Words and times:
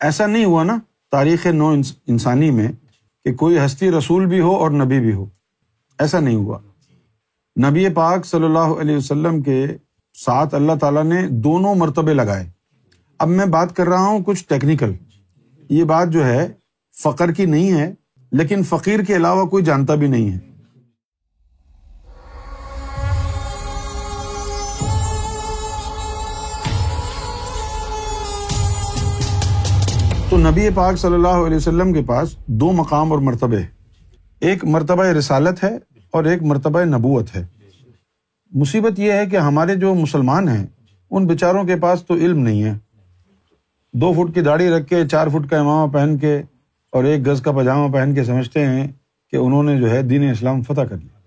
ایسا 0.00 0.26
نہیں 0.26 0.44
ہوا 0.44 0.62
نا 0.62 0.78
تاریخ 1.10 1.46
نو 1.46 1.68
انسانی 2.06 2.50
میں 2.50 2.72
کہ 3.24 3.34
کوئی 3.34 3.58
ہستی 3.58 3.90
رسول 3.90 4.26
بھی 4.26 4.40
ہو 4.40 4.56
اور 4.56 4.70
نبی 4.70 5.00
بھی 5.00 5.12
ہو۔ 5.12 5.26
ایسا 5.98 6.20
نہیں 6.20 6.34
ہوا۔ 6.34 6.58
نبی 7.68 7.88
پاک 7.88 8.26
صلی 8.26 8.44
اللہ 8.44 8.58
علیہ 8.58 8.96
وسلم 8.96 9.42
کے 9.42 9.66
ساتھ 10.14 10.54
اللہ 10.54 10.72
تعالیٰ 10.80 11.04
نے 11.04 11.26
دونوں 11.28 11.74
مرتبے 11.74 12.14
لگائے۔ 12.14 12.50
اب 13.18 13.28
میں 13.28 13.46
بات 13.46 13.76
کر 13.76 13.88
رہا 13.88 14.06
ہوں 14.06 14.20
کچھ 14.26 14.44
ٹیکنیکل 14.48 14.92
یہ 15.70 15.84
بات 15.84 16.08
جو 16.08 16.26
ہے 16.26 16.48
فقر 17.02 17.32
کی 17.32 17.44
نہیں 17.44 17.72
ہے، 17.72 17.94
لیکن 18.32 18.62
فقیر 18.62 19.00
کے 19.00 19.16
علاوہ 19.16 19.44
کوئی 19.44 19.64
جانتا 19.64 19.94
بھی 19.94 20.08
نہیں 20.08 20.30
ہے۔ 20.30 20.49
نبی 30.40 30.68
پاک 30.74 30.96
صلی 30.96 31.14
اللہ 31.14 31.28
علیہ 31.28 31.56
وسلم 31.56 31.92
کے 31.92 32.02
پاس 32.02 32.36
دو 32.46 32.72
مقام 32.72 33.12
اور 33.12 33.20
مرتبے 33.20 33.56
ایک 34.40 34.64
مرتبہ 34.64 35.04
رسالت 35.04 35.64
ہے 35.64 35.78
اور 36.10 36.24
ایک 36.24 36.42
مرتبہ 36.42 36.84
نبوت 36.84 37.36
ہے۔ 37.36 37.46
مصیبت 38.50 38.98
یہ 38.98 39.12
ہے 39.12 39.26
کہ 39.26 39.36
ہمارے 39.36 39.74
جو 39.74 39.94
مسلمان 39.94 40.48
ہیں، 40.48 40.66
ان 41.10 41.26
بیچاروں 41.26 41.64
کے 41.64 41.76
پاس 41.76 42.04
تو 42.06 42.14
علم 42.14 42.38
نہیں 42.38 42.62
ہے۔ 42.62 42.72
دو 43.92 44.12
فٹ 44.12 44.34
کی 44.34 44.40
داڑھی 44.40 44.68
رکھ 44.68 44.86
کے، 44.86 45.08
چار 45.08 45.26
فٹ 45.28 45.50
کا 45.50 45.58
امامہ 45.58 45.92
پہن 45.92 46.18
کے 46.18 46.42
اور 46.92 47.04
ایک 47.04 47.26
گز 47.26 47.40
کا 47.40 47.52
پاجامہ 47.52 47.92
پہن 47.92 48.14
کے 48.14 48.24
سمجھتے 48.24 48.66
ہیں 48.66 48.88
کہ 49.30 49.36
انہوں 49.36 49.62
نے 49.62 49.76
جو 49.76 49.90
ہے 49.90 50.02
دین 50.02 50.30
اسلام 50.30 50.62
فتح 50.62 50.80
کر 50.80 50.96
لیا۔ 50.96 51.18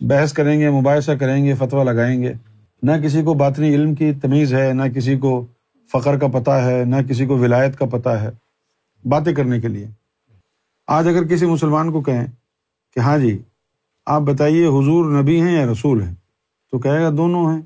بحث 0.00 0.32
کریں 0.32 0.60
گے، 0.60 0.70
مباحثہ 0.70 1.12
کریں 1.12 1.44
گے، 1.44 1.54
فتویٰ 1.54 1.84
لگائیں 1.84 2.22
گے۔ 2.22 2.32
نہ 2.82 2.92
کسی 3.04 3.22
کو 3.22 3.34
باطنی 3.34 3.74
علم 3.74 3.94
کی 3.94 4.12
تمیز 4.12 4.54
ہے، 4.54 4.72
نہ 4.72 4.82
کسی 4.82 5.16
کو 5.16 5.46
فخر 5.92 6.18
کا 6.18 6.26
پتہ 6.26 6.50
ہے، 6.50 6.84
نہ 6.84 6.96
کسی 7.08 7.26
کو 7.26 7.38
ولایت 7.38 7.78
کا 7.78 7.86
پتہ 7.86 8.08
ہے 8.08 8.30
باتیں 9.08 9.34
کرنے 9.34 9.60
کے 9.60 9.68
لیے۔ 9.68 9.86
آج 10.86 11.08
اگر 11.08 11.24
کسی 11.24 11.46
مسلمان 11.46 11.92
کو 11.92 12.00
کہیں 12.00 12.26
کہ 12.94 13.00
ہاں 13.00 13.18
جی 13.18 13.42
آپ 14.06 14.22
بتائیے 14.22 14.66
حضور 14.66 15.22
نبی 15.22 15.40
ہیں 15.40 15.52
یا 15.52 15.72
رسول 15.72 16.02
ہیں؟ 16.02 16.14
تو 16.70 16.78
کہے 16.78 17.02
گا 17.02 17.10
دونوں 17.16 17.54
ہیں۔ 17.54 17.62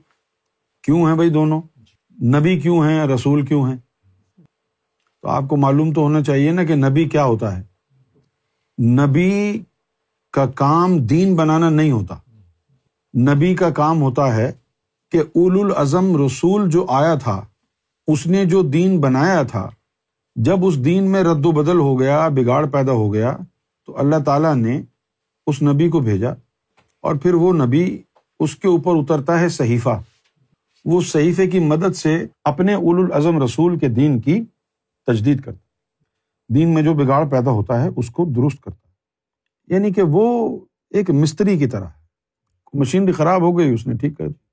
کیوں 0.83 1.09
ہیں 1.09 1.15
بھائی 1.15 1.31
دونوں؟ 1.31 1.63
نبی 2.25 2.61
کیوں 2.61 2.85
ہیں 2.85 2.97
یا 2.97 3.07
رسول 3.07 3.47
کیوں 3.47 3.69
ہیں؟ 3.69 3.77
تو 5.23 5.29
آپ 5.29 5.45
کو 5.49 5.57
معلوم 5.57 5.93
تو 5.93 6.01
ہونا 6.01 6.23
چاہیے 6.23 6.53
نا 6.53 6.65
کہ 6.65 6.75
نبی 6.75 7.05
کیا 7.05 7.25
ہوتا 7.25 7.59
ہے۔ 7.59 7.63
نبی 8.85 9.63
کا 10.33 10.47
کام 10.47 10.99
دین 10.99 11.37
بنانا 11.37 11.71
نہیں 11.71 11.91
ہوتا۔ 11.91 12.17
نبی 13.19 13.55
کا 13.55 13.71
کام 13.71 14.03
ہوتا 14.03 14.37
ہے 14.37 14.53
کہ 15.13 15.21
اول 15.35 15.61
الازم 15.61 16.25
رسول 16.27 16.71
جو 16.71 16.87
آیا 16.89 17.15
تھا 17.15 17.47
اس 18.09 18.27
نے 18.27 18.45
جو 18.45 18.63
دین 18.63 19.01
بنایا 19.01 19.43
تھا، 19.43 19.69
جب 20.37 20.65
اس 20.67 20.85
دین 20.85 21.11
میں 21.11 21.23
رد 21.23 21.47
و 21.47 21.53
بدل 21.53 21.79
ہو 21.79 21.99
گیا، 22.01 22.29
بگاڑ 22.29 22.65
پیدا 22.67 22.93
ہو 22.93 23.13
گیا، 23.15 23.37
تو 23.89 23.99
اللہ 23.99 24.23
تعالیٰ 24.25 24.55
نے 24.55 24.81
اس 25.47 25.63
نبی 25.63 25.89
کو 25.89 26.01
بھیجا 26.01 26.31
اور 27.05 27.15
پھر 27.15 27.35
وہ 27.35 27.53
نبی 27.53 27.85
اس 28.41 28.57
کے 28.57 28.69
اوپر 28.69 28.97
اترتا 28.97 29.41
ہے 29.41 29.49
صحیفہ۔ 29.49 30.01
وہ 30.85 31.01
صحیفے 31.01 31.47
کی 31.47 31.59
مدد 31.59 31.97
سے 31.97 32.17
اپنے 32.45 32.75
اول 32.75 33.05
الازم 33.05 33.43
رسول 33.43 33.79
کے 33.79 33.89
دین 33.89 34.21
کی 34.21 34.43
تجدید 35.09 35.41
کرتا 35.41 36.55
دین 36.55 36.75
میں 36.75 36.83
جو 36.83 36.95
بگاڑ 36.95 37.25
پیدا 37.29 37.51
ہوتا 37.51 37.83
ہے، 37.83 37.89
اس 37.97 38.11
کو 38.11 38.25
درست 38.37 38.63
کرتا 38.63 39.75
یعنی 39.75 39.93
کہ 39.93 40.03
وہ 40.03 40.59
ایک 40.91 41.11
مستری 41.11 41.59
کی 41.59 41.67
طرح 41.67 41.89
مشین 42.75 43.05
بھی 43.05 43.13
خراب 43.13 43.43
ہو 43.43 43.59
گئی، 43.59 43.75
اس 43.75 43.87
نے 43.87 43.95
ٹھیک 43.95 44.17
کر 44.19 44.29
دی 44.29 44.44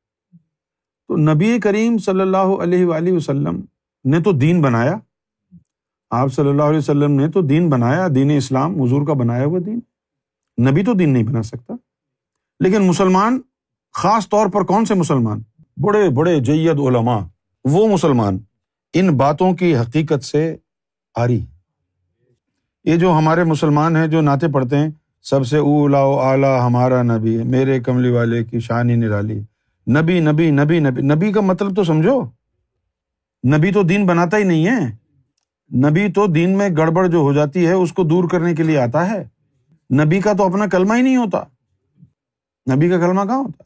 تو 1.11 1.17
نبی 1.17 1.59
کریم 1.59 1.97
صلی 1.97 2.21
اللہ 2.21 2.37
علیہ 2.37 2.85
وآلہ 2.85 3.11
وسلم 3.11 3.61
نے 4.05 4.21
تو 4.21 4.31
دین 4.31 4.61
بنایا۔ 4.61 4.95
آپ 6.09 6.33
صلی 6.33 6.49
اللہ 6.49 6.63
علیہ 6.63 6.77
وسلم 6.77 7.11
نے 7.11 7.27
تو 7.27 7.41
دین 7.41 7.69
بنایا، 7.69 8.07
دین 8.15 8.31
اسلام، 8.37 8.81
حضور 8.81 9.07
کا 9.07 9.13
بنایا 9.13 9.45
ہوا 9.45 9.59
دین۔ 9.65 9.79
نبی 10.69 10.83
تو 10.83 10.93
دین 10.93 11.13
نہیں 11.13 11.23
بنا 11.23 11.43
سکتا۔ 11.43 11.73
لیکن 12.59 12.81
مسلمان، 12.81 13.39
خاص 13.93 14.29
طور 14.29 14.47
پر 14.47 14.61
کون 14.61 14.85
سے 14.85 14.93
مسلمان؟ 14.93 15.41
بڑے 15.77 16.09
بڑے 16.09 16.39
جید 16.39 16.79
علما 16.79 17.19
وہ 17.63 17.87
مسلمان 17.87 18.37
ان 18.93 19.17
باتوں 19.17 19.53
کی 19.53 19.77
حقیقت 19.77 20.23
سے 20.23 20.55
آ 21.15 21.27
رہی 21.27 21.45
یہ 22.83 22.95
جو 22.95 23.17
ہمارے 23.17 23.43
مسلمان 23.43 23.95
ہیں، 23.95 24.07
جو 24.07 24.21
نعتیں 24.21 24.49
پڑھتے 24.49 24.77
ہیں، 24.77 24.89
سب 25.21 25.47
سے 25.47 25.57
اولا 25.57 26.01
اعلیٰ 26.01 26.65
ہمارا 26.65 27.03
نبی 27.03 27.43
میرے 27.43 27.79
کملی 27.79 28.09
والے 28.09 28.43
کی 28.43 28.59
شانی 28.59 28.95
نرالی۔ 28.95 29.41
نبی 29.89 30.19
نبی 30.19 30.51
نبی 30.51 30.79
نبی 30.79 31.01
نبی 31.01 31.31
کا 31.31 31.41
مطلب 31.41 31.75
تو 31.75 31.83
سمجھو۔ 31.83 32.21
نبی 33.57 33.71
تو 33.71 33.83
دین 33.83 34.05
بناتا 34.05 34.37
ہی 34.37 34.43
نہیں 34.43 34.65
ہے۔ 34.65 34.79
نبی 35.89 36.11
تو 36.11 36.27
دین 36.27 36.57
میں 36.57 36.69
گڑبڑ 36.77 37.07
جو 37.07 37.17
ہو 37.17 37.33
جاتی 37.33 37.67
ہے، 37.67 37.71
اس 37.71 37.93
کو 37.93 38.03
دور 38.03 38.29
کرنے 38.29 38.55
کے 38.55 38.63
لیے 38.63 38.77
آتا 38.77 39.11
ہے۔ 39.11 39.23
نبی 40.03 40.21
کا 40.21 40.33
تو 40.33 40.43
اپنا 40.43 40.65
کلمہ 40.65 40.93
ہی 40.93 41.01
نہیں 41.01 41.15
ہوتا۔ 41.15 41.43
نبی 42.75 42.89
کا 42.89 42.97
کلمہ 42.97 43.21
کہاں 43.21 43.37
ہوتا؟ 43.37 43.63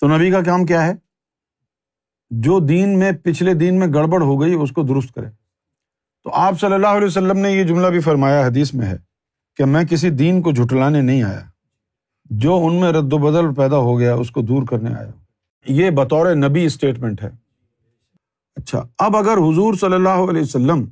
تو 0.00 0.16
نبی 0.16 0.30
کا 0.30 0.42
کام 0.42 0.66
کیا 0.66 0.86
ہے؟ 0.86 0.94
جو 2.30 2.60
دین 2.60 2.98
میں، 2.98 3.12
پچھلے 3.12 3.54
دین 3.54 3.78
میں 3.78 3.86
گڑبڑ 3.86 4.22
ہو 4.22 4.40
گئی، 4.40 4.54
اس 4.54 4.72
کو 4.72 4.82
درست 4.82 5.14
کرے۔ 5.14 5.26
تو 6.24 6.30
آپ 6.32 6.60
صلی 6.60 6.74
اللہ 6.74 6.86
علیہ 6.86 7.06
وسلم 7.06 7.38
نے 7.38 7.50
یہ 7.50 7.64
جملہ 7.64 7.86
بھی 7.86 8.00
فرمایا، 8.00 8.46
حدیث 8.46 8.74
میں 8.74 8.86
ہے 8.86 8.96
کہ 9.56 9.64
میں 9.64 9.84
کسی 9.84 10.10
دین 10.10 10.42
کو 10.42 10.52
جھٹلانے 10.52 11.00
نہیں 11.00 11.22
آیا۔ 11.22 11.40
جو 12.30 12.56
ان 12.66 12.74
میں 12.74 12.92
رد 12.92 13.12
و 13.12 13.18
بدل 13.18 13.52
پیدا 13.54 13.78
ہو 13.78 13.98
گیا، 13.98 14.14
اس 14.14 14.30
کو 14.30 14.42
دور 14.42 14.62
کرنے 14.62 14.94
آیا۔ 14.94 15.10
یہ 15.66 15.90
بطور 15.90 16.34
نبی 16.36 16.64
اسٹیٹمنٹ 16.64 17.22
ہے۔ 17.22 17.28
اچھا 18.56 18.82
اب 18.98 19.16
اگر 19.16 19.36
حضور 19.38 19.74
صلی 19.74 19.94
اللہ 19.94 20.30
علیہ 20.30 20.42
وسلم 20.42 20.84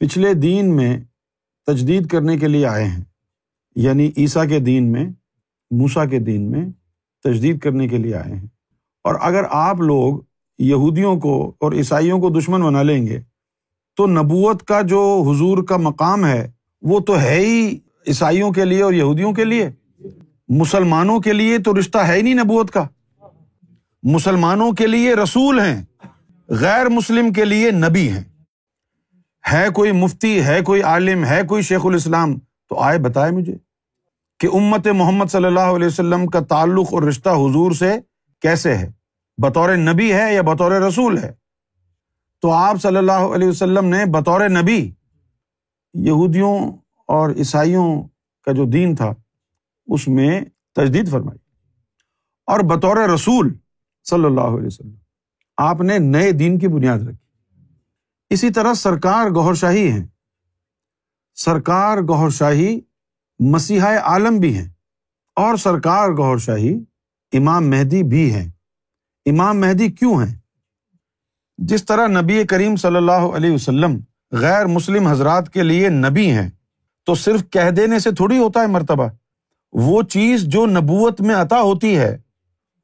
پچھلے 0.00 0.32
دین 0.34 0.74
میں 0.76 0.98
تجدید 1.68 2.06
کرنے 2.06 2.36
کے 2.38 2.48
لیے 2.48 2.66
آئے 2.66 2.84
ہیں 2.84 3.02
یعنی 3.76 4.10
عیسیٰ 4.16 4.48
کے 4.48 4.58
دین 4.58 4.92
میں 4.92 5.04
موسا 5.70 6.04
کے 6.04 6.18
دین 6.18 6.50
میں 6.50 6.64
تجدید 7.24 7.58
کرنے 7.58 7.88
کے 7.88 7.98
لیے 7.98 8.14
آئے 8.14 8.32
ہیں، 8.32 8.46
اور 9.04 9.14
اگر 9.20 9.44
آپ 9.50 9.80
لوگ 9.80 10.18
یہودیوں 10.58 11.18
کو 11.20 11.34
اور 11.60 11.72
عیسائیوں 11.72 12.18
کو 12.20 12.30
دشمن 12.30 12.62
بنا 12.62 12.82
لیں 12.82 13.06
گے، 13.06 13.20
تو 13.98 14.06
نبوت 14.06 14.62
کا 14.62 14.80
جو 14.80 15.02
حضور 15.28 15.62
کا 15.64 15.76
مقام 15.76 16.24
ہے، 16.26 16.50
وہ 16.82 17.00
تو 17.00 17.20
ہے 17.20 17.38
ہی 17.38 17.78
عیسائیوں 18.06 18.50
کے 18.52 18.64
لیے 18.64 18.82
اور 18.82 18.92
یہودیوں 18.92 19.32
کے 19.32 19.44
لیے۔ 19.44 19.70
مسلمانوں 20.48 21.20
کے 21.20 21.32
لیے 21.32 21.58
تو 21.58 21.78
رشتہ 21.78 21.98
ہے 21.98 22.16
ہی 22.16 22.22
نہیں 22.22 22.34
نبوت 22.34 22.70
کا۔ 22.70 22.84
مسلمانوں 24.02 24.72
کے 24.72 24.86
لیے 24.86 25.14
رسول 25.14 25.60
ہیں، 25.60 25.82
غیر 26.48 26.88
مسلم 26.88 27.32
کے 27.32 27.44
لیے 27.44 27.70
نبی 27.70 28.08
ہیں۔ 28.08 28.24
ہے 29.52 29.68
کوئی 29.74 29.92
مفتی، 29.92 30.44
ہے 30.44 30.60
کوئی 30.60 30.82
عالم، 30.82 31.24
ہے 31.24 31.42
کوئی 31.48 31.62
شیخ 31.62 31.80
الاسلام؟ 31.84 32.38
تو 32.68 32.80
آئے 32.80 32.98
بتائے 32.98 33.32
مجھے 33.32 33.54
کہ 34.40 34.48
امت 34.52 34.86
محمد 34.86 35.26
صلی 35.26 35.44
اللہ 35.44 35.60
علیہ 35.60 35.86
وسلم 35.86 36.26
کا 36.26 36.40
تعلق 36.40 36.86
اور 36.92 37.02
رشتہ 37.02 37.28
حضور 37.28 37.72
سے 37.72 37.92
کیسے 38.40 38.76
ہے؟ 38.76 38.92
بطور 39.38 39.76
نبی 39.76 40.12
ہے 40.12 40.34
یا 40.34 40.42
بطور 40.42 40.72
رسول 40.72 41.18
ہے؟ 41.18 41.32
تو 42.42 42.50
آپ 42.50 42.82
صلی 42.82 42.96
اللہ 42.96 43.12
علیہ 43.12 43.48
وسلم 43.48 43.84
نے 43.84 44.04
بطور 44.04 44.48
نبی 44.48 44.92
یہودیوں 45.94 46.58
اور 47.06 47.30
عیسائیوں 47.30 48.02
کا 48.44 48.52
جو 48.52 48.64
دین 48.64 48.94
تھا 48.94 49.14
اس 49.86 50.08
میں 50.08 50.40
تجدید 50.74 51.10
فرمائی۔ 51.10 51.38
اور 52.46 52.60
بطور 52.60 52.96
رسول 52.96 53.54
صلی 54.10 54.24
اللہ 54.24 54.40
علیہ 54.40 54.66
وسلم، 54.66 54.94
آپ 55.56 55.80
نے 55.80 55.98
نئے 55.98 56.32
دین 56.32 56.58
کی 56.58 56.68
بنیاد 56.68 56.98
رکھی۔ 56.98 57.22
اسی 58.30 58.50
طرح 58.50 58.74
سرکار 58.74 59.30
گور 59.30 59.54
شاہی 59.54 59.90
ہیں۔ 59.90 60.06
سرکار 61.34 61.98
گور 61.98 62.30
شاہی 62.30 62.80
مسیح 63.38 63.82
عالم 64.02 64.38
بھی 64.38 64.56
ہیں۔ 64.56 64.68
اور 65.36 65.56
سرکار 65.56 66.08
گور 66.08 66.38
شاہی 66.38 66.84
امام 67.32 67.70
مہدی 67.70 68.02
بھی 68.02 68.34
ہیں۔ 68.34 68.50
امام 69.26 69.60
مہدی 69.60 69.88
کیوں 69.88 70.14
ہیں؟ 70.24 70.38
جس 71.58 71.84
طرح 71.84 72.06
نبی 72.06 72.44
کریم 72.44 72.76
صلی 72.76 72.96
اللہ 72.96 73.12
علیہ 73.12 73.50
وسلم 73.50 74.00
غیر 74.32 74.66
مسلم 74.66 75.06
حضرات 75.06 75.52
کے 75.52 75.62
لیے 75.62 75.88
نبی 75.88 76.30
ہیں، 76.30 76.50
تو 77.04 77.14
صرف 77.14 77.50
کہہ 77.50 77.70
دینے 77.70 77.98
سے 77.98 78.10
تھوڑی 78.10 78.38
ہوتا 78.38 78.60
ہے 78.60 78.66
مرتبہ۔ 78.66 79.08
وہ 79.72 80.02
چیز 80.02 80.42
جو 80.42 80.66
نبوت 80.66 81.20
میں 81.20 81.34
عطا 81.34 81.60
ہوتی 81.60 81.96
ہے، 81.98 82.18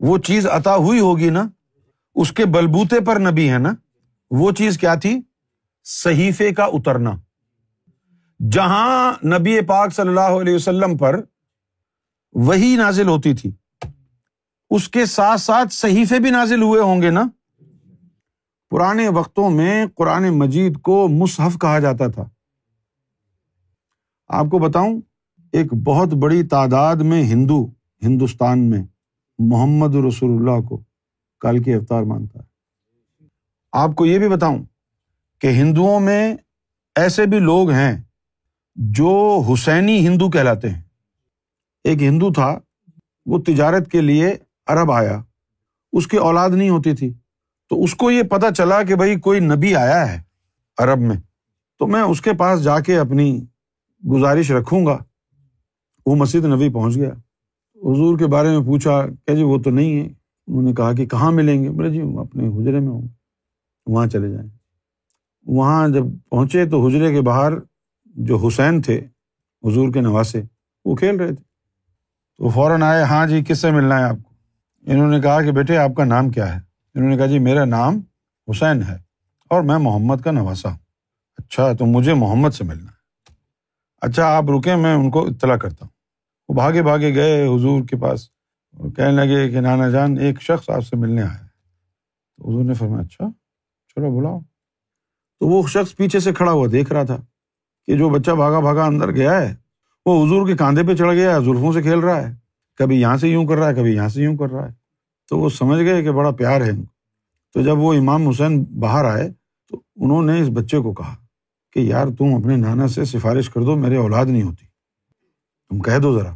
وہ 0.01 0.19
چیز 0.19 0.47
عطا 0.47 0.77
ہوئی 0.77 1.01
ہوگی 1.01 1.31
نا، 1.31 1.49
اس 2.15 2.33
کے 2.33 2.45
بلبوتے 2.45 3.01
پر 3.01 3.21
نبی 3.21 3.51
ہے 3.51 3.59
نا، 3.59 3.73
وہ 4.31 4.53
چیز 4.53 4.79
کیا 4.79 4.95
تھی؟ 4.95 5.21
صحیفے 5.85 6.51
کا 6.51 6.65
اترنا۔ 6.65 7.11
جہاں 8.51 9.13
نبی 9.27 9.61
پاک 9.61 9.95
صلی 9.95 10.09
اللہ 10.09 10.41
علیہ 10.41 10.55
وسلم 10.55 10.97
پر 10.97 11.21
وہی 12.33 12.77
نازل 12.77 13.09
ہوتی 13.09 13.35
تھی، 13.35 13.51
اس 14.71 14.89
کے 14.89 15.07
ساتھ 15.07 15.41
ساتھ 15.41 15.73
صحیفے 15.73 16.19
بھی 16.19 16.31
نازل 16.31 16.63
ہوئے 16.63 16.81
ہوں 16.81 17.03
گے 17.03 17.11
نا۔ 17.11 17.25
پرانے 18.71 19.09
وقتوں 19.09 19.51
میں 19.51 19.87
قرآن 19.95 20.39
مجید 20.39 20.81
کو 20.81 21.09
مصحف 21.09 21.59
کہا 21.61 21.79
جاتا 21.79 22.07
تھا۔ 22.07 22.29
آپ 24.29 24.47
کو 24.51 24.59
بتاؤں 24.59 25.01
ایک 25.53 25.75
بہت 25.75 26.09
بڑی 26.09 26.43
تعداد 26.43 26.97
میں 26.97 27.23
ہندو، 27.23 27.67
ہندوستان 28.03 28.59
میں 28.59 28.83
محمد 29.39 29.95
رسول 29.95 30.31
اللہ 30.31 30.67
کو 30.69 30.81
کال 31.41 31.63
کی 31.63 31.75
اوتار 31.75 32.03
مانتا 32.03 32.39
ہے۔ 32.39 32.45
آپ 33.73 33.95
کو 33.95 34.07
یہ 34.07 34.19
بھی 34.19 34.29
بتاؤں 34.29 34.59
کہ 35.39 35.47
ہندوؤں 35.47 36.01
میں 36.01 36.35
ایسے 36.97 37.27
بھی 37.27 37.39
لوگ 37.39 37.71
ہیں 37.71 38.03
جو 38.77 39.43
حسینی 39.53 40.07
ہندو 40.07 40.31
کہلاتے 40.31 40.71
ہیں۔ 40.71 40.83
ایک 41.85 42.03
ہندو 42.03 42.33
تھا، 42.33 42.59
وہ 43.27 43.39
تجارت 43.39 43.91
کے 43.91 44.01
لیے 44.01 44.37
عرب 44.67 44.93
آیا، 44.93 45.23
اس 45.93 46.07
کی 46.07 46.17
اولاد 46.17 46.51
نہیں 46.51 46.71
ہوتی 46.71 46.95
تھی، 46.95 47.13
تو 47.69 47.83
اس 47.83 47.95
کو 47.95 48.11
یہ 48.11 48.23
پتا 48.23 48.51
چلا 48.51 48.83
کہ 48.83 48.95
بھائی 48.95 49.21
کوئی 49.21 49.41
نبی 49.41 49.75
آیا 49.75 50.13
ہے 50.13 50.23
عرب 50.79 50.99
میں، 50.99 51.17
تو 51.79 51.87
میں 51.87 52.03
اس 52.03 52.21
کے 52.21 52.33
پاس 52.33 52.63
جا 52.65 52.81
کے 52.81 52.99
اپنی 52.99 53.45
گزارش 54.13 54.51
رکھوں 54.51 54.87
گا۔ 54.87 54.99
وہ 56.09 56.17
مسجد 56.17 56.45
نبی 56.45 56.69
پہنچ 56.69 56.97
گیا۔ 56.97 57.11
حضور 57.77 58.19
کے 58.19 58.27
بارے 58.27 58.49
میں 58.49 58.67
پوچھا 58.67 59.07
کہ 59.07 59.35
جی 59.35 59.43
وہ 59.43 59.59
تو 59.59 59.71
نہیں 59.71 60.01
ہے۔ 60.01 60.07
انہوں 60.47 60.63
نے 60.63 60.73
کہا 60.73 60.93
کہ 60.93 61.07
کہاں 61.07 61.33
ملیں 61.33 61.65
گے؟ 61.65 61.71
بولے 61.71 61.91
جی 61.91 62.01
اپنے 62.01 62.49
حجرے 62.49 62.81
میں 62.81 62.89
ہوں۔ 62.89 63.09
وہاں 63.87 64.07
چلے 64.07 64.31
جائیں۔ 64.31 64.49
وہاں 65.47 65.89
جب 65.89 66.05
پہنچے 66.31 66.67
تو 66.67 66.87
حجرے 66.87 67.13
کے 67.13 67.21
باہر 67.21 67.53
جو 68.07 68.37
حسین 68.37 68.83
تھے، 68.83 68.97
حضور 69.65 69.93
کے 69.93 70.01
نواسے، 70.01 70.43
وہ 70.85 70.97
کھیل 70.97 71.17
رہے 71.17 71.35
تھے۔ 71.35 71.45
تو 72.39 72.49
فوراً 72.49 72.83
آئے 72.83 73.03
ہاں 73.03 73.27
جی 73.27 73.45
کس 73.49 73.59
سے 73.59 73.71
ملنا 73.71 73.99
ہے 73.99 74.05
آپ 74.05 74.17
کو؟ 74.23 74.35
انہوں 74.93 75.11
نے 75.11 75.21
کہا 75.21 75.43
کہ 75.43 75.53
بیٹے، 75.53 75.77
آپ 75.77 75.91
کا 75.97 76.05
نام 76.05 76.31
کیا 76.31 76.57
ہے؟ 76.57 76.61
انہوں 76.95 77.11
نے 77.11 77.17
کہا 77.17 77.27
جی 77.27 77.39
میرا 77.39 77.65
نام 77.65 78.01
حسین 78.51 78.83
ہے 78.83 78.97
اور 79.51 79.63
میں 79.63 79.79
محمد 79.79 80.17
کا 80.17 80.31
نواسا 80.31 80.71
ہوں۔ 80.71 80.79
اچھا 81.39 81.73
تو 81.73 81.87
مجھے 81.87 82.15
محمد 82.15 82.51
سے 82.51 82.65
ملنا 82.65 82.85
ہے۔ 82.85 82.99
اچھا 84.01 84.37
آپ 84.37 84.45
رکے 84.51 84.77
میں 84.77 84.95
ان 84.95 85.11
کو 85.11 85.27
اطلاع 85.27 85.57
کرتا 85.57 85.77
ہوں۔ 85.81 85.98
وہ 86.49 86.55
بھاگے 86.55 86.83
بھاگے 86.83 87.15
گئے 87.15 87.47
حضور 87.47 87.85
کے 87.85 87.97
پاس 87.97 88.29
کہنے 88.97 89.13
لگے 89.13 89.51
کہ 89.51 89.61
نانا 89.61 89.89
جان، 89.89 90.19
ایک 90.19 90.43
شخص 90.43 90.71
آپ 90.71 90.81
سے 90.81 90.97
ملنے 90.97 91.23
آیا 91.23 91.47
تو 92.37 92.51
حضور 92.51 92.65
نے 92.65 92.75
فرمایا 92.75 93.01
اچھا 93.01 93.25
چلو 93.89 94.19
بلاؤ۔ 94.19 94.41
تو 95.41 95.47
وہ 95.47 95.63
شخص 95.69 95.97
پیچھے 95.97 96.21
سے 96.21 96.33
کھڑا 96.33 96.53
ہوا 96.53 96.67
دیکھ 96.73 96.93
رہا 96.93 97.03
تھا 97.03 97.17
کہ 97.87 97.97
جو 97.97 98.09
بچہ 98.09 98.31
بھاگا 98.31 98.61
بھاگا 98.61 98.85
اندر 98.85 99.11
گیا 99.11 99.41
ہے، 99.41 99.55
وہ 100.07 100.27
حضور 100.27 100.47
کے 100.47 100.57
کاندھے 100.57 100.83
پہ 100.83 100.95
چڑھ 100.95 101.15
گیا 101.15 101.35
ہے، 101.35 101.41
زلفوں 101.41 101.73
سے 101.73 101.83
کھیل 101.83 101.99
رہا 101.99 102.29
ہے۔ 102.29 102.35
کبھی 102.77 103.01
یہاں 103.01 103.17
سے 103.17 103.29
یوں 103.29 103.47
کر 103.47 103.57
رہا 103.57 103.69
ہے، 103.69 103.75
کبھی 103.75 103.95
یہاں 103.95 104.09
سے 104.09 104.23
یوں 104.23 104.37
کر 104.37 104.51
رہا 104.51 104.69
ہے۔ 104.69 104.73
تو 105.29 105.39
وہ 105.39 105.49
سمجھ 105.49 105.81
گئے 105.81 106.03
کہ 106.03 106.11
بڑا 106.11 106.31
پیار 106.31 106.61
ہے 106.61 106.71
ان 106.71 106.83
کو۔ 106.83 106.93
تو 107.55 107.63
جب 107.63 107.79
وہ 107.79 107.95
امام 107.95 108.29
حسین 108.29 108.65
باہر 108.65 109.05
آئے، 109.05 109.33
تو 109.69 109.83
انہوں 109.97 110.23
نے 110.23 110.41
اس 110.41 110.49
بچے 110.55 110.79
کو 110.79 110.93
کہا 110.93 111.15
کہ، 111.73 111.81
یار، 111.81 112.07
تم 112.19 112.35
اپنے 112.35 112.57
نانا 112.57 112.89
سے 112.89 113.05
سفارش 113.05 113.51
کر 113.51 113.61
دو، 113.61 113.77
میرے 113.77 113.97
اولاد 113.97 114.27
نہیں 114.27 114.43
ہوتی۔ 114.43 114.68
تم 115.69 115.79
کہہ 115.79 115.99
دو 115.99 116.19
ذرا۔ 116.19 116.33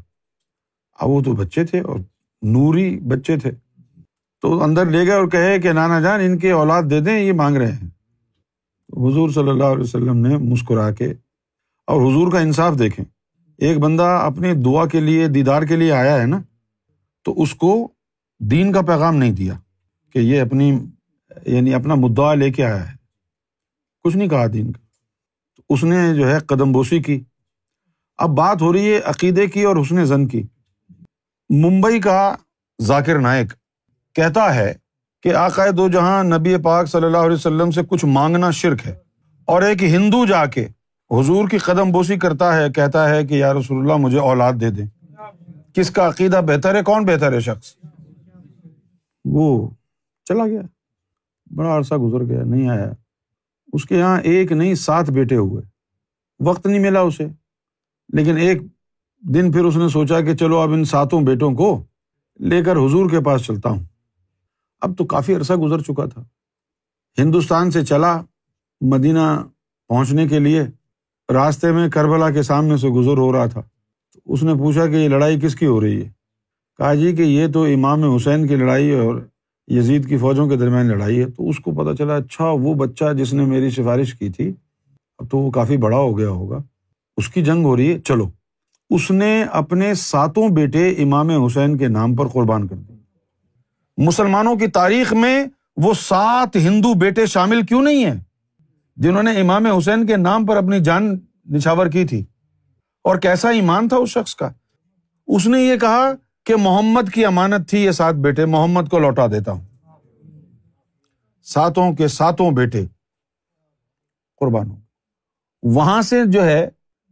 اب 1.00 1.08
وہ 1.08 1.22
تو 1.22 1.32
بچے 1.32 1.64
تھے 1.64 1.80
اور 1.80 1.98
نوری 2.42 3.00
بچے 3.00 3.36
تھے۔ 3.36 3.50
تو 4.40 4.62
اندر 4.62 4.86
لے 4.86 5.06
گئے 5.06 5.14
اور 5.14 5.28
کہے 5.28 5.60
کہ 5.60 5.72
نانا 5.72 6.00
جان، 6.00 6.20
ان 6.20 6.38
کے 6.38 6.50
اولاد 6.50 6.82
دے 6.90 7.00
دیں، 7.00 7.20
یہ 7.20 7.32
مانگ 7.32 7.56
رہے 7.56 7.72
ہیں۔ 7.72 7.88
حضور 8.92 9.30
صلی 9.30 9.48
اللہ 9.48 9.64
علیہ 9.64 9.82
وسلم 9.82 10.26
نے 10.26 10.36
مسکرا 10.36 10.90
کے 10.90 11.06
اور 11.86 12.10
حضور 12.10 12.32
کا 12.32 12.38
انصاف 12.38 12.78
دیکھیں۔ 12.78 13.04
ایک 13.58 13.78
بندہ 13.78 14.02
اپنی 14.02 14.52
دعا 14.52 14.86
کے 14.86 15.00
لیے، 15.00 15.28
دیدار 15.28 15.62
کے 15.62 15.76
لیے 15.76 15.92
آیا 15.92 16.20
ہے 16.20 16.26
نا، 16.26 16.40
تو 17.24 17.42
اس 17.42 17.54
کو 17.54 17.88
دین 18.40 18.72
کا 18.72 18.80
پیغام 18.80 19.16
نہیں 19.16 19.32
دیا 19.32 19.54
کہ 20.12 20.18
یہ 20.18 20.40
اپنی 20.40 20.78
یعنی 21.46 21.74
اپنا 21.74 21.94
مدعا 21.94 22.34
لے 22.34 22.52
کے 22.52 22.64
آیا 22.64 22.90
ہے۔ 22.90 22.96
کچھ 24.04 24.16
نہیں 24.16 24.28
کہا 24.28 24.46
دین 24.46 24.72
کا۔ 24.72 24.80
اس 25.68 25.84
نے 25.84 26.14
جو 26.14 26.30
ہے 26.30 26.38
قدم 26.38 26.72
بوسی 26.72 27.02
کی۔ 27.02 27.20
اب 28.22 28.30
بات 28.30 28.62
ہو 28.62 28.72
رہی 28.72 28.94
ہے 28.94 29.00
عقیدے 29.04 29.46
کی 29.46 29.62
اور 29.62 29.76
حسن 29.76 30.04
زن 30.04 30.28
کی۔ 30.28 30.42
ممبئی 31.50 32.00
کا 32.00 32.34
ذاکر 32.82 33.18
نائک 33.18 33.52
کہتا 34.14 34.54
ہے 34.54 34.74
کہ 35.22 35.36
عقائد 35.36 35.76
دو 35.76 35.88
جہاں 35.88 36.24
نبی 36.24 36.56
پاک 36.56 36.86
صلی 36.86 37.06
اللہ 37.06 37.18
علیہ 37.18 37.34
وسلم 37.34 37.70
سے 37.70 37.80
کچھ 37.88 38.04
مانگنا 38.04 38.50
شرک 38.50 38.86
ہے 38.86 38.94
اور 39.44 39.62
ایک 39.62 39.84
ہندو 39.84 40.26
جا 40.26 40.46
کے 40.46 40.66
حضور 41.10 41.48
کی 41.48 41.58
قدم 41.58 41.90
بوسی 41.90 42.16
کرتا 42.16 42.56
ہے، 42.56 42.70
کہتا 42.70 43.10
ہے 43.10 43.26
کہ 43.26 43.34
یا 43.34 43.54
رسول 43.54 43.78
اللہ 43.78 43.96
مجھے 43.96 44.18
اولاد 44.18 44.52
دے 44.52 44.70
دیں۔ 44.70 44.86
کس 45.74 45.90
کا 45.90 46.08
عقیدہ 46.08 46.40
بہتر 46.46 46.74
ہے؟ 46.74 46.82
کون 46.82 47.04
بہتر 47.04 47.32
ہے 47.32 47.40
شخص؟ 47.40 47.76
وہ 49.24 49.70
چلا 50.24 50.46
گیا۔ 50.46 50.60
بڑا 51.54 51.76
عرصہ 51.76 51.94
گزر 51.94 52.24
گیا، 52.24 52.44
نہیں 52.44 52.68
آیا۔ 52.68 52.90
اس 53.72 53.84
کے 53.84 53.98
یہاں 53.98 54.20
ایک 54.20 54.52
نہیں، 54.52 54.74
سات 54.74 55.10
بیٹے 55.10 55.36
ہوئے۔ 55.36 55.62
وقت 56.40 56.66
نہیں 56.66 56.78
ملا 56.78 57.00
اسے۔ 57.00 57.26
لیکن 58.08 58.36
ایک 58.36 58.62
دن 59.20 59.52
پھر 59.52 59.64
اس 59.64 59.76
نے 59.76 59.88
سوچا 59.88 60.20
کہ 60.20 60.36
چلو 60.36 60.58
اب 60.58 60.72
ان 60.72 60.84
ساتوں 60.84 61.20
بیٹوں 61.20 61.54
کو 61.54 61.84
لے 62.40 62.62
کر 62.62 62.76
حضور 62.76 63.10
کے 63.10 63.20
پاس 63.20 63.42
چلتا 63.42 63.70
ہوں۔ 63.70 63.84
اب 64.80 64.98
تو 64.98 65.04
کافی 65.04 65.34
عرصہ 65.34 65.52
گزر 65.52 65.80
چکا 65.80 66.06
تھا۔ 66.06 66.24
ہندوستان 67.18 67.70
سے 67.70 67.84
چلا 67.84 68.22
مدینہ 68.80 69.42
پہنچنے 69.88 70.28
کے 70.28 70.38
لیے 70.38 70.62
راستے 71.32 71.72
میں 71.72 71.88
کربلا 71.88 72.30
کے 72.30 72.42
سامنے 72.42 72.76
سے 72.76 72.88
گزر 72.88 73.18
ہو 73.18 73.32
رہا 73.32 73.46
تھا۔ 73.46 73.60
تو 74.12 74.20
اس 74.26 74.42
نے 74.42 74.54
پوچھا 74.54 74.86
کہ 74.86 74.96
یہ 74.96 75.08
لڑائی 75.08 75.40
کس 75.40 75.54
کی 75.54 75.66
ہو 75.66 75.80
رہی 75.80 76.04
ہے؟ 76.04 76.10
کہا 76.76 76.94
جی 76.94 77.16
کہ 77.16 77.22
یہ 77.22 77.46
تو 77.46 77.64
امام 77.64 78.04
حسین 78.04 78.46
کی 78.46 78.56
لڑائی 78.56 78.90
ہے 78.90 78.98
اور 78.98 79.20
یزید 79.68 80.08
کی 80.08 80.16
فوجوں 80.16 80.48
کے 80.48 80.56
درمیان 80.56 80.86
لڑائی 80.86 81.20
ہے۔ 81.20 81.30
تو 81.30 81.48
اس 81.48 81.58
کو 81.58 81.70
پتا 81.70 81.96
چلا 81.96 82.16
اچھا 82.16 82.44
وہ 82.44 82.74
بچہ 82.74 83.12
جس 83.18 83.32
نے 83.32 83.44
میری 83.44 83.70
سفارش 83.70 84.14
کی 84.14 84.28
تھی، 84.28 84.52
اب 85.18 85.30
تو 85.30 85.38
وہ 85.38 85.50
کافی 85.50 85.76
بڑا 85.76 85.96
ہو 85.96 86.18
گیا 86.18 86.28
ہوگا۔ 86.28 86.58
اس 87.16 87.28
کی 87.28 87.44
جنگ 87.44 87.64
ہو 87.64 87.76
رہی 87.76 87.94
ہے، 87.94 87.98
چلو۔ 87.98 88.30
اس 88.90 89.10
نے 89.10 89.44
اپنے 89.44 89.94
ساتوں 89.94 90.48
بیٹے 90.48 90.90
امام 90.90 91.30
حسین 91.30 91.78
کے 91.78 91.88
نام 91.88 92.16
پر 92.16 92.28
قربان 92.28 92.66
کر 92.66 92.76
دی 92.76 92.92
مسلمانوں 93.96 94.56
کی 94.56 94.66
تاریخ 94.66 95.12
میں 95.12 95.44
وہ 95.76 95.94
سات 95.94 96.56
ہندو 96.56 96.94
بیٹے 96.94 97.26
شامل 97.26 97.62
کیوں 97.62 97.82
نہیں 97.82 98.04
ہیں؟ 98.04 98.20
جنہوں 98.96 99.22
نے 99.22 99.40
امام 99.40 99.66
حسین 99.66 100.06
کے 100.06 100.16
نام 100.16 100.46
پر 100.46 100.56
اپنی 100.56 100.80
جان 100.80 101.18
نچھاور 101.52 101.86
کی 101.86 102.04
تھی۔ 102.04 102.24
اور 103.04 103.16
کیسا 103.16 103.50
ایمان 103.50 103.88
تھا 103.88 103.96
اس 103.96 104.08
شخص 104.08 104.34
کا؟ 104.34 104.50
اس 105.26 105.46
نے 105.46 105.62
یہ 105.62 105.76
کہا 105.76 106.12
کہ 106.44 106.56
محمد 106.56 107.10
کی 107.10 107.24
امانت 107.24 107.70
تھی 107.70 107.84
یہ 107.84 107.90
سات 107.90 108.14
بیٹے، 108.14 108.44
محمد 108.44 108.88
کو 108.90 108.98
لوٹا 108.98 109.26
دیتا 109.26 109.52
ہوں۔ 109.52 109.64
ساتوں 111.42 111.92
کے 111.92 112.08
ساتوں 112.08 112.50
بیٹے 112.50 112.86
قربان 114.40 114.70
ہو 114.70 114.76
وہاں 115.62 116.02
سے 116.02 116.20
جو 116.26 116.44
ہے 116.44 116.68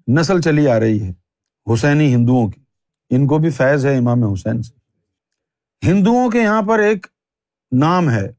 نسل 0.08 0.40
چلی 0.40 0.68
آ 0.68 0.80
رہی 0.80 1.08
ہے، 1.08 1.12
حسینی 1.74 2.14
ہندوؤں 2.14 2.48
کی۔ 2.48 2.60
ان 3.10 3.26
کو 3.26 3.38
بھی 3.38 3.50
فیض 3.50 3.86
ہے 3.86 3.96
امام 3.96 4.24
حسین 4.24 4.62
سے۔ 4.62 4.80
ہندوؤں 5.90 6.30
کے 6.30 6.40
یہاں 6.40 6.62
پر 6.62 6.78
ایک 6.78 7.06
نام 7.72 8.10
ہے، 8.10 8.32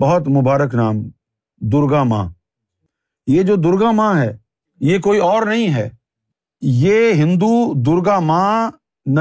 بہت 0.00 0.28
مبارک 0.28 0.74
نام، 0.74 0.96
درگا 1.58 2.02
ماں۔ 2.02 2.28
یہ 3.26 3.42
جو 3.42 3.56
درگا 3.56 3.90
ماں 3.90 4.20
ہے، 4.20 4.36
یہ 4.80 4.98
کوئی 4.98 5.18
اور 5.18 5.46
نہیں 5.46 5.74
ہے۔ 5.74 5.88
یہ 6.60 7.12
ہندو 7.12 7.74
درگا 7.82 8.18
ماں 8.18 8.70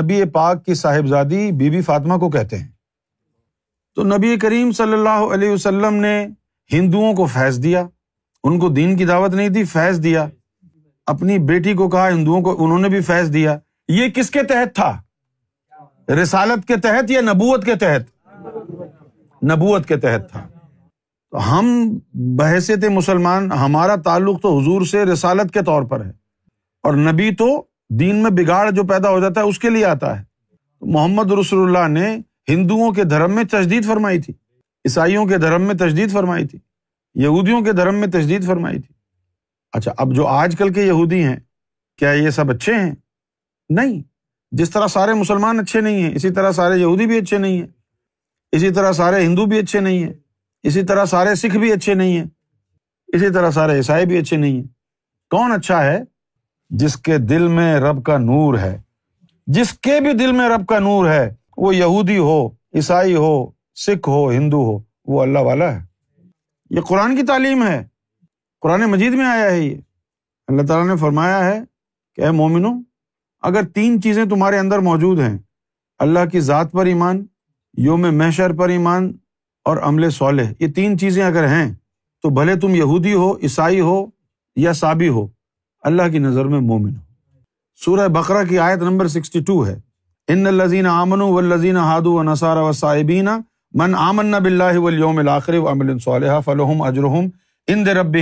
نبی 0.01 0.23
پاک 0.25 0.65
کی 0.65 0.73
صاحبزادی 0.73 1.51
بی 1.51 1.69
بی 1.69 1.81
فاطمہ 1.81 2.17
کو 2.17 2.29
کہتے 2.29 2.57
ہیں۔ 2.57 2.67
تو 3.95 4.03
نبی 4.03 4.37
کریم 4.37 4.71
صلی 4.71 4.93
اللہ 4.93 5.33
علیہ 5.33 5.49
وسلم 5.49 5.93
نے 5.93 6.27
ہندوؤں 6.71 7.13
کو 7.13 7.25
فیض 7.25 7.63
دیا، 7.63 7.87
ان 8.43 8.59
کو 8.59 8.69
دین 8.69 8.97
کی 8.97 9.05
دعوت 9.05 9.33
نہیں 9.33 9.49
دی، 9.49 9.63
فیض 9.63 10.03
دیا۔ 10.03 10.27
اپنی 11.07 11.37
بیٹی 11.37 11.73
کو 11.73 11.89
کہا، 11.89 12.09
ہندوؤں 12.09 12.41
کو 12.41 12.65
انہوں 12.65 12.79
نے 12.79 12.89
بھی 12.89 13.01
فیض 13.01 13.33
دیا۔ 13.33 13.57
یہ 13.87 14.09
کس 14.09 14.29
کے 14.29 14.43
تحت 14.43 14.75
تھا؟ 14.75 15.01
رسالت 16.13 16.67
کے 16.67 16.75
تحت 16.75 17.11
یا 17.11 17.21
نبوت 17.21 17.65
کے 17.65 17.75
تحت؟ 17.75 18.29
نبوت 19.43 19.87
کے 19.87 19.97
تحت 19.97 20.31
تھا۔ 20.31 20.47
ہم 21.51 21.97
بحثیت 22.13 22.85
مسلمان، 22.85 23.51
ہمارا 23.51 23.95
تعلق 23.95 24.41
تو 24.41 24.59
حضور 24.59 24.81
سے 24.81 25.05
رسالت 25.05 25.53
کے 25.53 25.61
طور 25.61 25.83
پر 25.83 26.05
ہے۔ 26.05 26.11
اور 26.83 26.93
نبی 26.93 27.35
تو 27.35 27.63
دین 27.89 28.15
میں 28.15 28.31
بگاڑ 28.31 28.71
جو 28.71 28.83
پیدا 28.83 29.09
ہو 29.09 29.19
جاتا 29.19 29.41
ہے، 29.41 29.45
اس 29.45 29.59
کے 29.59 29.69
لیے 29.69 29.85
آتا 29.85 30.19
ہے۔ 30.19 30.23
محمد 30.81 31.31
رسول 31.31 31.77
اللہ 31.77 31.99
نے 31.99 32.17
ہندوؤں 32.49 32.91
کے 32.91 33.03
دھرم 33.03 33.35
میں 33.35 33.43
تجدید 33.43 33.85
فرمائی 33.85 34.21
تھی، 34.21 34.33
عیسائیوں 34.85 35.25
کے 35.25 35.37
دھرم 35.37 35.61
میں 35.61 35.75
تجدید 35.75 36.11
فرمائی 36.11 36.47
تھی، 36.47 36.59
یہودیوں 37.15 37.61
کے 37.61 37.71
دھرم 37.71 37.95
میں 37.95 38.07
تجدید 38.07 38.45
فرمائی 38.45 38.79
تھی۔ 38.79 38.96
اچھا 39.71 39.93
اب 39.97 40.15
جو 40.15 40.27
آج 40.27 40.55
کل 40.57 40.73
کے 40.73 40.83
یہودی 40.83 41.23
ہیں، 41.23 41.35
کیا 41.97 42.11
یہ 42.11 42.29
سب 42.29 42.51
اچھے 42.51 42.73
ہیں؟ 42.73 42.95
نہیں، 43.69 44.01
جس 44.51 44.69
طرح 44.69 44.87
سارے 44.87 45.13
مسلمان 45.13 45.59
اچھے 45.59 45.81
نہیں 45.81 46.03
ہیں، 46.03 46.15
اسی 46.15 46.29
طرح 46.29 46.51
سارے 46.51 46.77
یہودی 46.77 47.05
بھی 47.05 47.17
اچھے 47.17 47.37
نہیں 47.37 47.57
ہیں، 47.57 47.67
اسی 48.51 48.71
طرح 48.71 48.91
سارے 48.91 49.25
ہندو 49.25 49.45
بھی 49.45 49.59
اچھے 49.59 49.79
نہیں 49.79 50.03
ہیں، 50.03 50.13
اسی 50.63 50.83
طرح 50.83 51.05
سارے 51.05 51.35
سکھ 51.35 51.57
بھی 51.57 51.71
اچھے 51.71 51.93
نہیں 51.93 52.17
ہیں، 52.17 52.25
اسی 53.07 53.33
طرح 53.33 53.51
سارے 53.51 53.73
عیسائی 53.73 54.05
بھی 54.05 54.17
اچھے 54.17 54.37
نہیں 54.37 54.55
ہیں۔ 54.55 54.63
کون 55.29 55.51
اچھا 55.51 55.83
ہے؟ 55.83 55.99
جس 56.69 56.95
کے 56.97 57.17
دل 57.17 57.47
میں 57.47 57.75
رب 57.75 58.05
کا 58.05 58.17
نور 58.17 58.57
ہے۔ 58.57 58.81
جس 59.47 59.73
کے 59.73 59.99
بھی 60.01 60.13
دل 60.13 60.31
میں 60.31 60.49
رب 60.49 60.67
کا 60.67 60.79
نور 60.79 61.09
ہے، 61.09 61.35
وہ 61.57 61.75
یہودی 61.75 62.17
ہو، 62.17 62.47
عیسائی 62.47 63.15
ہو، 63.15 63.51
سکھ 63.75 64.09
ہو، 64.09 64.31
ہندو 64.31 64.57
ہو، 64.57 64.79
وہ 65.05 65.21
اللہ 65.21 65.39
والا 65.39 65.75
ہے۔ 65.75 65.85
یہ 66.69 66.81
قرآن 66.81 67.15
کی 67.15 67.23
تعلیم 67.23 67.67
ہے۔ 67.67 67.87
قرآن 68.61 68.81
مجید 68.81 69.13
میں 69.13 69.25
آیا 69.25 69.51
ہے 69.51 69.59
یہ۔ 69.61 69.75
اللہ 70.47 70.61
تعالیٰ 70.61 70.87
نے 70.87 70.97
فرمایا 70.97 71.45
ہے 71.45 71.59
کہ 72.15 72.21
اے 72.21 72.31
مومنو 72.31 72.71
اگر 73.41 73.63
تین 73.63 74.01
چیزیں 74.01 74.25
تمہارے 74.25 74.57
اندر 74.57 74.79
موجود 74.79 75.19
ہیں، 75.19 75.37
اللہ 75.99 76.25
کی 76.31 76.39
ذات 76.39 76.71
پر 76.71 76.85
ایمان، 76.85 77.25
یوم 77.77 78.01
محشر 78.01 78.53
پر 78.53 78.69
ایمان 78.69 79.11
اور 79.65 79.77
عمل 79.77 80.09
صالح، 80.09 80.51
یہ 80.59 80.67
تین 80.67 80.97
چیزیں 80.97 81.23
اگر 81.23 81.47
ہیں، 81.47 81.73
تو 82.21 82.29
بھلے 82.29 82.55
تم 82.55 82.75
یہودی 82.75 83.13
ہو، 83.13 83.37
عیسائی 83.37 83.81
ہو 83.81 84.05
یا 84.55 84.73
سابی 84.73 85.07
ہو، 85.07 85.27
اللہ 85.83 86.11
کی 86.11 86.19
نظر 86.19 86.45
میں 86.45 86.59
مومن 86.59 86.95
ہو۔ 86.95 87.01
سورہ 87.85 88.07
بقرہ 88.07 88.43
کی 88.43 88.59
آیت 88.59 88.79
نمبر 88.79 89.07
سکسٹی 89.07 89.39
ٹو 89.39 89.65
ہے۔ 89.67 89.79
ان 90.27 90.47
الزین 90.47 90.85
امن 90.85 91.21
و 91.21 91.37
الزین 91.37 91.77
ہادو 91.77 92.13
و 92.13 92.23
نصار 92.23 92.57
و 92.57 92.71
صاحبین 92.71 93.27
من 93.73 93.95
آمن 93.95 94.31
بلّہ 94.31 94.77
ولیوم 94.77 95.17
الآخر 95.17 95.55
و 95.55 95.69
امل 95.69 95.99
صالح 95.99 96.39
فلحم 96.39 96.81
اجرحم 96.81 97.27
ان 97.67 97.87
رب 97.97 98.15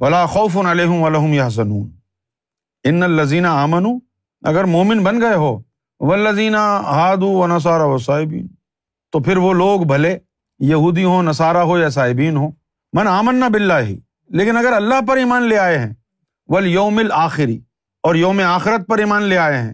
ولا 0.00 0.24
خوف 0.26 0.56
علیہم 0.58 1.02
ولحم 1.02 1.32
یا 1.32 1.48
سنون 1.50 1.88
ان 2.84 3.02
الزین 3.02 3.46
آمن 3.46 3.86
اگر 4.42 4.64
مومن 4.74 5.02
بن 5.04 5.20
گئے 5.20 5.34
ہو 5.34 5.58
ولزین 6.00 6.54
ہادو 6.54 7.28
و 7.30 7.46
نصارہ 7.46 7.82
و 7.84 7.98
صاحبین 7.98 8.46
تو 9.12 9.20
پھر 9.20 9.36
وہ 9.36 9.52
لوگ 9.54 9.80
بھلے، 9.86 10.16
یہودی 10.60 11.04
ہوں 11.04 11.22
نصارہ 11.22 11.62
ہو 11.68 11.78
یا 11.78 11.88
صاحبین 11.90 12.36
ہو 12.36 12.50
من 12.92 13.08
آمن 13.08 13.40
بلّہ 13.52 13.78
ہی 13.86 13.98
لیکن 14.30 14.56
اگر 14.56 14.72
اللہ 14.72 15.00
پر 15.08 15.16
ایمان 15.16 15.48
لے 15.48 15.58
آئے 15.58 15.78
ہیں 15.78 15.92
ول 16.48 16.66
یوم 16.66 16.98
الآخری 16.98 17.58
اور 18.04 18.14
یوم 18.14 18.40
آخرت 18.46 18.86
پر 18.88 18.98
ایمان 18.98 19.22
لے 19.22 19.38
آئے 19.38 19.58
ہیں 19.58 19.72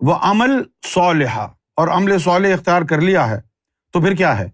وہ 0.00 0.14
عمل 0.22 0.62
صالحہ، 0.86 1.46
اور 1.76 1.88
عمل 1.88 2.18
صالح 2.18 2.52
اختیار 2.54 2.82
کر 2.88 3.00
لیا 3.00 3.28
ہے، 3.30 3.40
تو 3.94 4.00
پھر 4.00 4.14
کیا 4.14 4.38
ہے؟ 4.38 4.48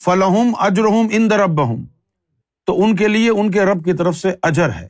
فلحم 0.00 0.52
اجرحم 0.60 1.06
ان 1.10 1.30
درب 1.30 1.60
تو 2.66 2.82
ان 2.82 2.96
کے 2.96 3.08
لیے 3.08 3.30
ان 3.30 3.50
کے 3.50 3.64
رب 3.64 3.84
کی 3.84 3.92
طرف 3.92 4.16
سے 4.16 4.32
اجر 4.42 4.70
ہے۔ 4.70 4.88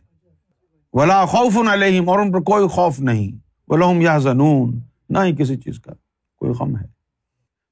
ولا 0.92 1.24
خوف 1.24 1.58
علیہم 1.70 2.08
اور 2.08 2.18
ان 2.18 2.32
پر 2.32 2.40
کوئی 2.40 2.68
خوف 2.68 3.00
نہیں۔ 3.00 3.38
ولحم 3.68 4.00
یا 4.00 4.18
زنون 4.18 4.80
نہ 5.10 5.18
ہی 5.24 5.36
کسی 5.36 5.56
چیز 5.56 5.80
کا 5.80 5.92
کوئی 6.36 6.52
غم 6.52 6.76
ہے۔ 6.76 6.86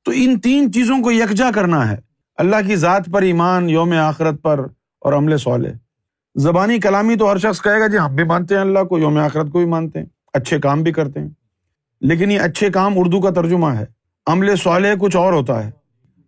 تو 0.04 0.12
ان 0.14 0.40
تین 0.40 0.72
چیزوں 0.72 1.02
کو 1.02 1.12
یکجا 1.12 1.50
کرنا 1.54 1.90
ہے۔ 1.90 1.96
اللہ 2.36 2.56
کی 2.66 2.76
ذات 2.76 3.06
پر 3.12 3.22
ایمان، 3.22 3.70
یوم 3.70 3.92
آخرت 3.92 4.42
پر 4.42 4.66
اور 5.00 5.12
عمل 5.12 5.38
صالح۔ 5.38 5.70
زبانی 6.34 6.78
کلامی 6.78 7.16
تو 7.16 7.32
ہر 7.32 7.38
شخص 7.38 7.62
کہے 7.62 7.80
گا 7.80 7.86
جی 7.86 7.98
ہم 7.98 8.14
بھی 8.14 8.24
مانتے 8.24 8.54
ہیں 8.54 8.62
اللہ 8.62 8.84
کو، 8.84 8.98
یوم 8.98 9.18
آخرت 9.18 9.50
کو 9.50 9.58
بھی 9.58 9.66
مانتے 9.66 9.98
ہیں۔ 9.98 10.06
اچھے 10.32 10.58
کام 10.58 10.82
بھی 10.82 10.92
کرتے 10.92 11.20
ہیں۔ 11.20 11.28
لیکن 12.00 12.30
یہ 12.30 12.40
اچھے 12.40 12.70
کام 12.70 12.92
اردو 12.96 13.20
کا 13.20 13.30
ترجمہ 13.30 13.66
ہے۔ 13.66 13.84
عمل 14.26 14.56
صالح 14.56 14.88
کچھ 15.00 15.16
اور 15.16 15.32
ہوتا 15.32 15.66
ہے۔ 15.66 15.70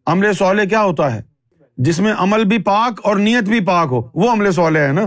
عمل 0.06 0.32
صالح 0.32 0.62
کیا 0.62 0.82
ہوتا 0.82 1.14
ہے؟ 1.14 1.29
جس 1.76 2.00
میں 2.00 2.12
عمل 2.18 2.44
بھی 2.44 2.58
پاک 2.58 3.00
اور 3.04 3.16
نیت 3.16 3.44
بھی 3.44 3.60
پاک 3.64 3.88
ہو، 3.90 4.10
وہ 4.14 4.30
عمل 4.30 4.52
صالح 4.52 4.78
ہے 4.78 4.92
نا؟ 4.92 5.04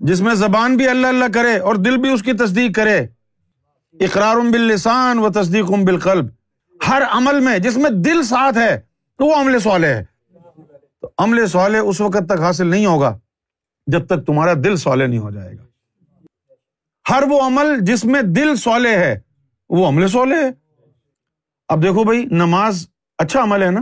جس 0.00 0.20
میں 0.20 0.34
زبان 0.34 0.76
بھی 0.76 0.88
اللہ 0.88 1.06
اللہ 1.06 1.24
کرے 1.34 1.58
اور 1.58 1.74
دل 1.74 1.96
بھی 1.96 2.10
اس 2.10 2.22
کی 2.22 2.32
تصدیق 2.32 2.76
کرے۔ 2.76 3.06
اقرار 4.00 4.36
باللسان 4.36 5.18
و 5.18 5.32
تصدیق 5.32 5.64
بالقلب۔ 5.64 6.26
ہر 6.88 7.02
عمل 7.10 7.40
میں 7.40 7.58
جس 7.58 7.76
میں 7.76 7.90
دل 7.90 8.22
ساتھ 8.22 8.58
ہے، 8.58 8.80
تو 9.18 9.26
وہ 9.26 9.34
عمل 9.36 9.58
صالح 9.58 9.86
ہے۔ 9.86 10.04
تو 11.00 11.10
عمل 11.18 11.46
صالح 11.46 11.78
اس 11.84 12.00
وقت 12.00 12.22
تک 12.28 12.40
حاصل 12.40 12.66
نہیں 12.66 12.86
ہوگا 12.86 13.18
جب 13.86 14.06
تک 14.06 14.26
تمہارا 14.26 14.54
دل 14.54 14.76
صالح 14.76 15.04
نہیں 15.04 15.18
ہو 15.18 15.30
جائے 15.30 15.54
گا۔ 15.56 15.64
ہر 17.10 17.22
وہ 17.22 17.40
عمل 17.40 17.78
جس 17.80 18.04
میں 18.04 18.22
دل 18.22 18.56
صالح 18.56 18.96
ہے، 18.96 19.20
وہ 19.68 19.88
عمل 19.88 20.08
صالح 20.08 20.36
ہے۔ 20.36 20.50
اب 21.68 21.82
دیکھو 21.82 22.04
بھائی، 22.04 22.24
نماز 22.24 22.88
اچھا 23.18 23.42
عمل 23.42 23.62
ہے 23.62 23.70
نا؟ 23.70 23.80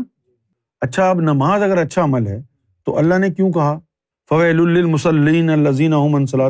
اچھا 0.82 1.08
اب 1.10 1.20
نماز 1.20 1.62
اگر 1.62 1.78
اچھا 1.78 2.02
عمل 2.04 2.26
ہے 2.26 2.40
تو 2.86 2.96
اللہ 2.98 3.18
نے 3.18 3.30
کیوں 3.30 3.50
کہا؟ 3.52 3.78
فویل 4.30 4.60
المسلین 4.60 5.50
الزین 5.50 6.26
صلاح 6.26 6.48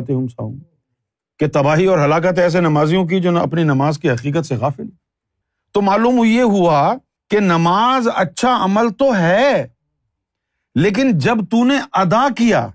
کہ 1.39 1.47
تباہی 1.47 1.85
اور 1.85 1.99
ہلاکت 1.99 2.39
ایسے 2.39 2.59
نمازیوں 2.61 3.05
کی 3.07 3.19
جو 3.19 3.37
اپنی 3.39 3.63
نماز 3.63 3.97
کی 3.99 4.09
حقیقت 4.11 4.45
سے 4.45 4.55
غافل 4.55 4.89
تو 5.75 5.81
معلوم 5.81 6.23
یہ 6.25 6.41
ہوا 6.41 6.93
کہ 7.31 7.39
نماز 7.39 8.07
اچھا 8.15 8.55
عمل 8.63 8.89
تو 8.89 9.15
ہے، 9.15 9.67
لیکن 10.75 11.17
جب 11.17 11.37
تو 11.51 11.63
نے 11.63 11.77
ادا 11.93 12.27
کیا 12.37 12.67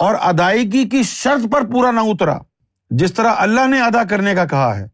اور 0.00 0.14
ادائیگی 0.20 0.84
کی 0.88 1.02
شرط 1.02 1.52
پر 1.52 1.64
پورا 1.72 1.90
نہ 1.90 2.00
اترا، 2.00 2.38
جس 2.90 3.12
طرح 3.12 3.34
اللہ 3.36 3.66
نے 3.66 3.80
ادا 3.80 4.04
کرنے 4.04 4.34
کا 4.34 4.44
کہا 4.44 4.76
ہے، 4.78 4.86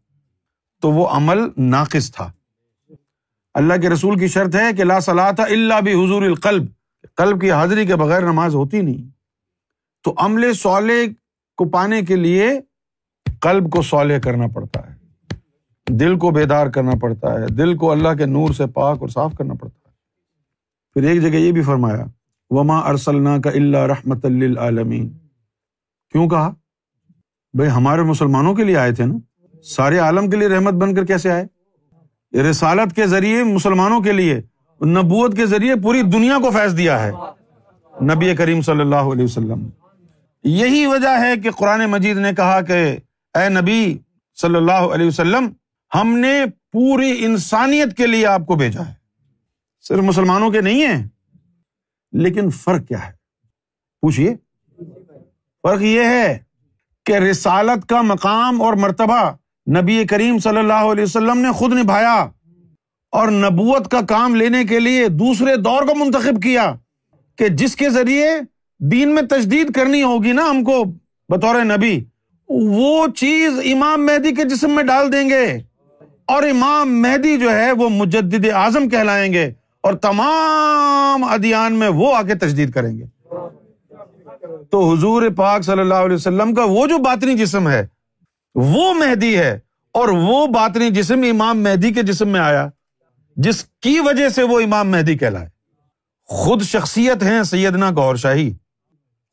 تو 0.83 0.91
وہ 0.91 1.07
عمل 1.07 1.39
ناقص 1.57 2.11
تھا۔ 2.11 2.31
اللہ 3.53 3.73
کے 3.81 3.89
رسول 3.89 4.19
کی 4.19 4.27
شرط 4.27 4.55
ہے 4.55 4.73
کہ 4.77 4.83
لا 4.83 4.99
صلاح 4.99 5.31
اللہ 5.37 5.81
بھی 5.81 5.93
حضور 5.93 6.21
القلب، 6.21 6.65
قلب 7.15 7.41
کی 7.41 7.51
حاضری 7.51 7.85
کے 7.85 7.95
بغیر 7.95 8.21
نماز 8.21 8.55
ہوتی 8.55 8.81
نہیں۔ 8.81 9.09
تو 10.03 10.13
عمل 10.17 10.53
صالح 10.53 11.05
کو 11.57 11.69
پانے 11.69 12.01
کے 12.01 12.15
لیے 12.15 12.49
قلب 13.39 13.71
کو 13.71 13.81
صالح 13.81 14.19
کرنا 14.19 14.47
پڑتا 14.47 14.79
ہے، 14.79 14.95
دل 15.89 16.17
کو 16.19 16.31
بیدار 16.31 16.67
کرنا 16.67 16.91
پڑتا 17.01 17.33
ہے، 17.33 17.47
دل 17.47 17.77
کو 17.77 17.91
اللہ 17.91 18.13
کے 18.17 18.25
نور 18.25 18.53
سے 18.53 18.65
پاک 18.65 18.97
اور 18.99 19.07
صاف 19.07 19.33
کرنا 19.37 19.53
پڑتا 19.53 19.89
ہے۔ 19.89 19.93
پھر 20.93 21.03
ایک 21.03 21.21
جگہ 21.21 21.37
یہ 21.37 21.51
بھی 21.51 21.61
فرمایا، 21.61 22.05
وما 22.49 22.79
ارسلنا 22.79 23.37
کا 23.41 23.49
اللہ 23.49 23.77
رحمت 23.77 24.25
للعالمین 24.25 25.09
کیوں 26.11 26.29
کہا؟ 26.29 26.53
بھائی 27.53 27.69
ہمارے 27.69 28.01
مسلمانوں 28.01 28.55
کے 28.55 28.63
لیے 28.63 28.77
آئے 28.77 28.91
تھے 28.91 29.05
نا، 29.05 29.17
سارے 29.63 29.99
عالم 29.99 30.29
کے 30.29 30.37
لیے 30.37 30.47
رحمت 30.47 30.73
بن 30.73 30.95
کر 30.95 31.05
کیسے 31.05 31.31
آئے؟ 31.31 31.45
رسالت 32.33 32.95
کے 32.95 33.07
ذریعے 33.07 33.43
مسلمانوں 33.43 34.01
کے 34.01 34.11
لیے، 34.11 34.41
نبوت 34.85 35.35
کے 35.35 35.45
ذریعے 35.45 35.75
پوری 35.75 36.01
دنیا 36.01 36.37
کو 36.37 36.51
فیض 36.51 36.77
دیا 36.77 37.03
ہے۔ 37.03 37.11
نبی 38.01 38.35
کریم 38.35 38.61
صلی 38.61 38.81
اللہ 38.81 38.95
علیہ 38.95 39.23
وسلم۔ 39.23 39.69
یہی 40.43 40.85
وجہ 40.85 41.21
ہے 41.21 41.37
کہ 41.37 41.51
قرآن 41.51 41.85
مجید 41.85 42.17
نے 42.17 42.33
کہا 42.33 42.61
کہ، 42.61 42.97
اے 43.33 43.49
نبی 43.49 43.97
صلی 44.41 44.55
اللہ 44.55 44.71
علیہ 44.71 45.07
وسلم، 45.07 45.49
ہم 45.95 46.17
نے 46.17 46.45
پوری 46.71 47.25
انسانیت 47.25 47.97
کے 47.97 48.07
لیے 48.07 48.25
آپ 48.25 48.41
کو 48.45 48.55
بھیجا 48.55 48.85
ہے۔ 48.85 48.93
صرف 49.81 49.99
مسلمانوں 49.99 50.51
کے 50.51 50.61
نہیں 50.61 50.87
ہے 50.87 51.07
لیکن 52.11 52.49
فرق 52.49 52.87
کیا 52.87 53.07
ہے؟ 53.07 53.11
پوچھیے 54.01 54.35
فرق 55.63 55.81
یہ 55.81 56.03
ہے 56.03 56.39
کہ 57.05 57.11
رسالت 57.11 57.89
کا 57.89 58.01
مقام 58.01 58.61
اور 58.61 58.73
مرتبہ 58.73 59.31
نبی 59.67 60.05
کریم 60.05 60.39
صلی 60.39 60.57
اللہ 60.57 60.73
علیہ 60.73 61.03
وسلم 61.03 61.37
نے 61.37 61.51
خود 61.51 61.73
نبھایا 61.73 62.27
اور 63.11 63.27
نبوت 63.27 63.91
کا 63.91 64.01
کام 64.01 64.35
لینے 64.35 64.63
کے 64.63 64.79
لیے 64.79 65.07
دوسرے 65.07 65.55
دور 65.55 65.83
کو 65.83 65.95
منتخب 65.95 66.41
کیا 66.43 66.75
کہ 67.35 67.47
جس 67.47 67.75
کے 67.75 67.89
ذریعے 67.89 68.27
دین 68.79 69.15
میں 69.15 69.21
تجدید 69.21 69.71
کرنی 69.71 70.03
ہوگی 70.03 70.31
نا 70.31 70.49
ہم 70.49 70.63
کو 70.63 70.83
بطور 71.29 71.63
نبی، 71.63 72.03
وہ 72.49 73.07
چیز 73.07 73.59
امام 73.73 74.05
مہدی 74.05 74.35
کے 74.35 74.43
جسم 74.43 74.71
میں 74.71 74.83
ڈال 74.83 75.13
دیں 75.13 75.29
گے 75.29 75.45
اور 76.25 76.43
امام 76.43 77.01
مہدی 77.01 77.37
جو 77.37 77.51
ہے 77.51 77.71
وہ 77.71 77.89
مجدد 77.89 78.45
اعظم 78.53 78.89
کہلائیں 78.89 79.33
گے 79.33 79.53
اور 79.81 79.93
تمام 79.93 81.23
ادیان 81.23 81.73
میں 81.73 81.87
وہ 81.87 82.15
آ 82.15 82.21
کے 82.21 82.35
تجدید 82.35 82.71
کریں 82.71 82.97
گے۔ 82.97 83.05
تو 84.71 84.93
حضور 84.93 85.29
پاک 85.35 85.63
صلی 85.63 85.81
اللہ 85.81 85.93
علیہ 85.93 86.15
وسلم 86.15 86.53
کا 86.53 86.63
وہ 86.63 86.87
جو 86.87 86.97
باطنی 86.97 87.33
جسم 87.33 87.69
ہے 87.69 87.87
وہ 88.55 88.93
مہدی 88.93 89.37
ہے 89.37 89.59
اور 89.91 90.07
وہ 90.07 90.47
باطنی 90.47 90.89
جسم 90.89 91.21
امام 91.29 91.63
مہدی 91.63 91.93
کے 91.93 92.01
جسم 92.01 92.29
میں 92.29 92.39
آیا، 92.39 92.69
جس 93.35 93.65
کی 93.79 93.99
وجہ 93.99 94.29
سے 94.29 94.43
وہ 94.43 94.59
امام 94.59 94.91
مہدی 94.91 95.17
کہلائے۔ 95.17 95.49
خود 96.23 96.61
شخصیت 96.61 97.23
ہے 97.23 97.43
سیدنا 97.43 97.89
گور 97.89 98.15
شاہی۔ 98.15 98.53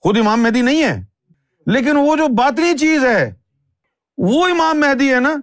خود 0.00 0.18
امام 0.18 0.42
مہدی 0.42 0.62
نہیں 0.62 0.82
ہے۔ 0.82 1.04
لیکن 1.66 1.96
وہ 1.96 2.16
جو 2.16 2.28
باطنی 2.28 2.78
چیز 2.78 3.04
ہے، 3.04 3.34
وہ 4.18 4.48
امام 4.48 4.80
مہدی 4.80 5.14
ہے 5.14 5.20
نا، 5.20 5.36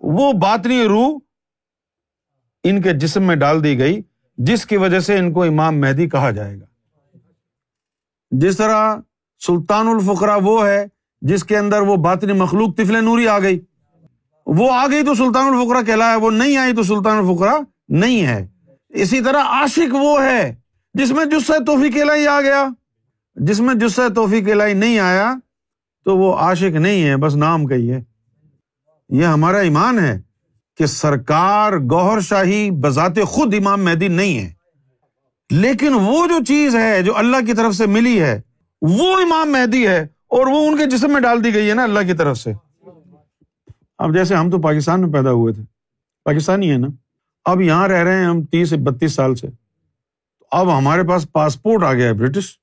وہ 0.00 0.32
باطنی 0.32 0.84
روح 0.84 1.18
ان 2.64 2.82
کے 2.82 2.92
جسم 2.92 3.22
میں 3.22 3.36
ڈال 3.36 3.64
دی 3.64 3.78
گئی، 3.78 4.02
جس 4.36 4.66
کی 4.66 4.76
وجہ 4.76 5.00
سے 5.00 5.18
ان 5.18 5.32
کو 5.32 5.42
امام 5.42 5.80
مہدی 5.80 6.08
کہا 6.08 6.30
جائے 6.30 6.60
گا۔ 6.60 6.66
جس 8.30 8.56
طرح 8.56 8.96
سلطان 9.46 9.88
الفقرا 9.88 10.36
وہ 10.36 10.66
ہے 10.66 10.86
جس 11.20 11.44
کے 11.44 11.58
اندر 11.58 11.80
وہ 11.80 11.96
باطنی 11.96 12.32
مخلوق 12.32 12.74
تفل 12.74 13.04
نوری 13.04 13.28
آ 13.28 13.38
گئی۔ 13.38 13.60
وہ 14.46 14.72
آ 14.72 14.86
گئی 14.86 15.02
تو 15.02 15.14
سلطان 15.14 15.54
الفقرا 15.54 15.82
کہلایا، 15.82 16.16
وہ 16.16 16.30
نہیں 16.30 16.56
آئی 16.56 16.74
تو 16.74 16.82
سلطان 16.82 17.18
الفقرا 17.18 17.58
نہیں 17.88 18.26
ہے۔ 18.26 18.48
اسی 18.88 19.20
طرح 19.20 19.38
عاشق 19.38 19.94
وہ 19.94 20.22
ہے 20.22 20.54
جس 20.94 21.12
میں 21.12 21.24
جس 21.24 21.46
سے 21.46 21.64
توفیق 21.64 21.96
لائی 21.96 22.26
آ 22.26 22.40
گیا۔ 22.40 22.68
جس 23.34 23.60
میں 23.60 23.74
جس 23.74 23.92
سے 23.94 24.14
توفیق 24.14 24.48
لائی 24.48 24.74
نہیں 24.74 24.98
آیا 24.98 25.34
تو 26.04 26.18
وہ 26.18 26.34
عاشق 26.34 26.76
نہیں 26.76 27.04
ہے، 27.04 27.16
بس 27.16 27.36
نام 27.36 27.66
کا 27.66 27.74
ہی 27.74 27.92
ہے۔ 27.92 28.02
یہ 29.08 29.24
ہمارا 29.24 29.58
ایمان 29.58 29.98
ہے 29.98 30.20
کہ 30.76 30.86
سرکار 30.86 31.72
گوہر 31.72 32.20
شاہی 32.20 32.70
بذات 32.70 33.12
خود 33.26 33.54
امام 33.54 33.84
مہدی 33.84 34.08
نہیں 34.08 34.38
ہے۔ 34.38 34.52
لیکن 35.50 35.92
وہ 35.92 36.26
جو 36.26 36.44
چیز 36.48 36.76
ہے 36.76 37.02
جو 37.02 37.16
اللہ 37.16 37.36
کی 37.46 37.52
طرف 37.52 37.74
سے 37.74 37.86
ملی 37.86 38.20
ہے، 38.20 38.40
وہ 38.82 39.20
امام 39.20 39.52
مہدی 39.52 39.88
ہے۔ 39.88 40.06
اور 40.30 40.46
وہ 40.46 40.68
ان 40.68 40.78
کے 40.78 40.86
جسم 40.86 41.12
میں 41.12 41.20
ڈال 41.20 41.44
دی 41.44 41.54
گئی 41.54 41.68
ہے 41.68 41.74
نا 41.74 41.82
اللہ 41.82 42.00
کی 42.06 42.12
طرف 42.12 42.38
سے۔ 42.38 42.52
اب 43.98 44.14
جیسے 44.14 44.34
ہم 44.34 44.50
تو 44.50 44.60
پاکستان 44.60 45.00
میں 45.00 45.12
پیدا 45.12 45.30
ہوئے 45.30 45.54
تھے۔ 45.54 45.62
پاکستانی 46.24 46.70
ہے 46.70 46.76
نا۔ 46.76 46.86
اب 47.44 47.60
یہاں 47.60 47.88
رہ 47.88 48.02
رہے 48.02 48.16
ہیں 48.16 48.24
ہم 48.24 48.42
تیس 48.42 48.72
بتیس 48.72 49.12
سال 49.12 49.34
سے۔ 49.34 49.46
اب 50.50 50.78
ہمارے 50.78 51.02
پاس 51.02 51.32
پاسپورٹ 51.32 51.82
آ 51.82 51.92
گیا 51.92 52.08
ہے 52.08 52.12
برٹش۔ 52.12 52.58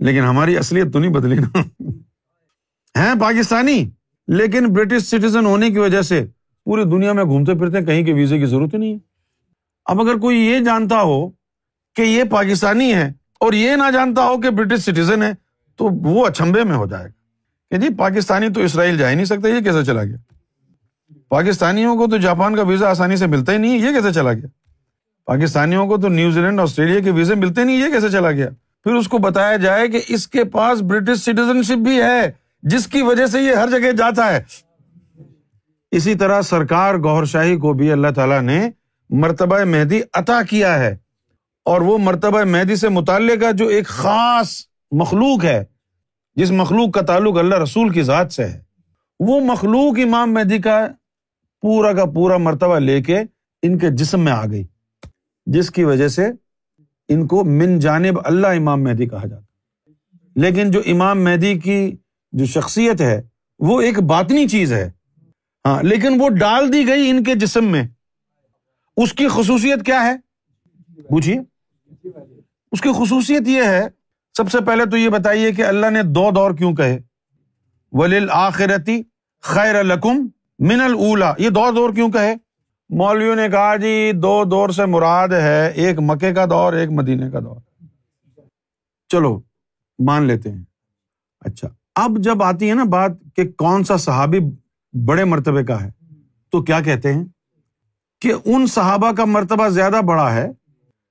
لیکن 0.00 0.20
ہماری 0.20 0.56
اصلیت 0.58 0.92
تو 0.92 0.98
نہیں 0.98 1.10
بدلی 1.10 1.34
نا۔ 1.34 1.58
ہے 2.98 3.20
پاکستانی۔ 3.20 3.90
لیکن 4.28 4.66
برٹش 4.72 5.02
سٹیزن 5.02 5.46
ہونے 5.46 5.70
کی 5.70 5.78
وجہ 5.78 6.02
سے 6.02 6.26
پوری 6.64 6.84
دنیا 6.84 7.12
میں 7.12 7.24
گھومتے 7.24 7.54
پھرتے 7.54 7.84
کہیں 7.84 8.04
کے 8.04 8.12
ویزے 8.12 8.38
کی 8.38 8.46
ضرورت 8.46 8.74
ہی 8.74 8.78
نہیں 8.78 8.92
ہے۔ 8.92 8.98
اب 9.84 10.00
اگر 10.00 10.14
کوئی 10.14 10.38
یہ 10.38 10.60
جانتا 10.60 11.02
ہو 11.02 11.30
کہ 11.94 12.02
یہ 12.02 12.24
پاکستانی 12.24 12.94
ہے 12.94 13.12
اور 13.40 13.52
یہ 13.52 13.76
نہ 13.76 13.90
جانتا 13.90 14.24
ہو 14.24 14.40
کہ 14.40 14.50
برٹش 14.50 14.80
سٹیزن 14.80 15.22
ہے 15.22 15.32
تو 15.80 15.88
وہ 15.92 16.26
اچھمبے 16.26 16.64
میں 16.64 16.76
ہو 16.76 16.86
جائے 16.86 17.04
گا۔ 17.04 17.20
کہ 17.70 17.76
جی 17.76 17.94
پاکستانی 17.94 18.48
تو 18.48 18.60
اسرائیل 18.60 18.98
جا 18.98 19.10
ہی 19.10 19.14
نہیں 19.14 19.24
سکتا 19.24 19.48
یہ 19.48 19.60
کیسے 19.60 19.84
چلا 19.84 20.04
گیا؟ 20.04 20.16
پاکستانیوں 21.28 21.96
کو 21.96 22.06
تو 22.06 22.16
جاپان 22.16 22.56
کا 22.56 22.62
ویزا 22.62 22.90
آسانی 22.90 23.16
سے 23.16 23.26
ملتا 23.26 23.52
ہی 23.52 23.58
نہیں، 23.58 23.78
یہ 23.78 23.92
کیسے 23.92 24.12
چلا 24.12 24.32
گیا؟ 24.32 24.46
پاکستانیوں 25.24 25.86
کو 25.86 25.96
تو 25.96 26.08
نیوزی 26.08 26.40
لینڈ، 26.40 26.60
آسٹریلیا 26.60 27.00
کے 27.00 27.10
ویزے 27.10 27.34
ملتے 27.34 27.64
نہیں، 27.64 27.76
یہ 27.76 27.92
کیسے 27.92 28.08
چلا 28.08 28.30
گیا؟ 28.30 28.50
پھر 28.84 28.94
اس 28.94 29.08
کو 29.08 29.18
بتایا 29.18 29.56
جائے 29.56 29.88
کہ 29.88 30.00
اس 30.08 30.28
کے 30.28 30.44
پاس 30.44 30.82
برٹش 30.82 31.18
سٹیزن 31.18 31.62
شپ 31.62 31.84
بھی 31.84 32.02
ہے، 32.02 32.32
جس 32.62 32.86
کی 32.86 33.02
وجہ 33.02 33.26
سے 33.26 33.40
یہ 33.40 33.54
ہر 33.54 33.70
جگہ 33.70 33.92
جاتا 33.92 34.36
ہے۔ 34.36 34.42
اسی 35.90 36.14
طرح 36.14 36.42
سرکار 36.42 36.94
گور 36.94 37.24
شاہی 37.24 37.56
کو 37.56 37.72
بھی 37.72 37.92
اللہ 37.92 38.08
تعالیٰ 38.14 38.40
نے 38.40 38.70
مرتبہ 39.10 39.64
مہدی 39.64 40.00
عطا 40.14 40.42
کیا 40.42 40.78
ہے۔ 40.78 40.96
اور 41.64 41.80
وہ 41.80 41.98
مرتبہ 41.98 42.44
مہدی 42.44 42.76
سے 42.76 42.88
متعلقہ 42.88 43.52
جو 43.52 43.66
ایک 43.66 43.86
خاص 43.86 44.69
مخلوق 44.90 45.44
ہے، 45.44 45.64
جس 46.36 46.50
مخلوق 46.50 46.90
کا 46.90 47.00
تعلق 47.00 47.38
اللہ 47.38 47.54
رسول 47.54 47.88
کی 47.88 48.02
ذات 48.02 48.32
سے 48.32 48.44
ہے۔ 48.44 48.62
وہ 49.20 49.40
مخلوق 49.40 49.98
امام 50.04 50.34
مہدی 50.34 50.58
کا 50.58 50.88
پورا 51.60 51.92
کا 51.92 52.04
پورا 52.04 52.36
مرتبہ 52.36 52.78
لے 52.78 53.02
کے 53.02 53.18
ان 53.62 53.78
کے 53.78 53.90
جسم 53.90 54.20
میں 54.20 54.32
آ 54.32 54.44
گئی، 54.46 54.64
جس 55.46 55.70
کی 55.70 55.84
وجہ 55.84 56.08
سے 56.08 56.26
ان 57.08 57.26
کو 57.26 57.44
من 57.44 57.78
جانب 57.78 58.18
اللہ 58.24 58.46
امام 58.46 58.82
مہدی 58.82 59.08
کہا 59.08 59.26
جاتا 59.26 59.42
لیکن 60.36 60.70
جو 60.70 60.82
امام 60.86 61.24
مہدی 61.24 61.58
کی 61.58 61.96
جو 62.32 62.46
شخصیت 62.46 63.00
ہے، 63.00 63.22
وہ 63.58 63.80
ایک 63.80 64.00
باطنی 64.00 64.48
چیز 64.48 64.72
ہے۔ 64.72 64.90
ہاں 65.64 65.82
لیکن 65.82 66.20
وہ 66.20 66.28
ڈال 66.28 66.72
دی 66.72 66.86
گئی 66.86 67.10
ان 67.10 67.24
کے 67.24 67.34
جسم 67.34 67.64
میں۔ 67.64 67.82
اس 68.96 69.12
کی 69.12 69.28
خصوصیت 69.28 69.86
کیا 69.86 70.04
ہے؟ 70.04 70.16
پوچھیے 71.02 71.38
اس 72.72 72.80
کی 72.80 72.88
خصوصیت 72.96 73.48
یہ 73.48 73.62
ہے 73.62 73.99
سب 74.40 74.50
سے 74.50 74.58
پہلے 74.66 74.84
تو 74.86 74.96
یہ 74.96 75.08
بتائیے 75.08 75.52
کہ 75.52 75.64
اللہ 75.64 75.90
نے 75.90 76.02
دو 76.02 76.30
دور 76.30 76.50
کیوں 76.50 76.74
کہے؟ 76.74 76.98
ولیل 77.92 78.26
آخرتی 78.30 79.02
خیر 79.42 79.74
القم 79.74 80.26
من 80.58 80.80
الا 80.80 81.34
یہ 81.38 81.48
دو 81.48 81.70
دور 81.76 81.94
کیوں 81.94 82.10
کہے؟ 82.10 82.34
مولویوں 82.90 83.36
نے 83.36 83.48
کہا 83.48 83.76
جی 83.76 84.12
دو 84.12 84.44
دور 84.44 84.68
سے 84.68 84.86
مراد 84.86 85.28
ہے، 85.28 85.70
ایک 85.70 85.98
مکے 85.98 86.34
کا 86.34 86.44
دور، 86.44 86.72
ایک 86.72 86.90
مدینے 86.90 87.30
کا 87.30 87.40
دور۔ 87.40 87.56
چلو، 89.08 89.40
مان 89.98 90.24
لیتے 90.24 90.52
ہیں۔ 90.52 90.64
اچھا 91.40 91.68
اب 91.94 92.10
جب 92.18 92.42
آتی 92.42 92.68
ہے 92.68 92.74
نا 92.74 92.84
بات 92.84 93.10
کہ 93.36 93.52
کون 93.52 93.84
سا 93.84 93.96
صحابی 93.96 94.38
بڑے 95.04 95.24
مرتبے 95.24 95.64
کا 95.64 95.82
ہے، 95.82 95.90
تو 96.50 96.62
کیا 96.62 96.80
کہتے 96.80 97.14
ہیں؟ 97.14 97.24
کہ 98.20 98.32
ان 98.44 98.66
صحابہ 98.66 99.12
کا 99.12 99.24
مرتبہ 99.24 99.68
زیادہ 99.68 100.00
بڑا 100.06 100.34
ہے 100.34 100.52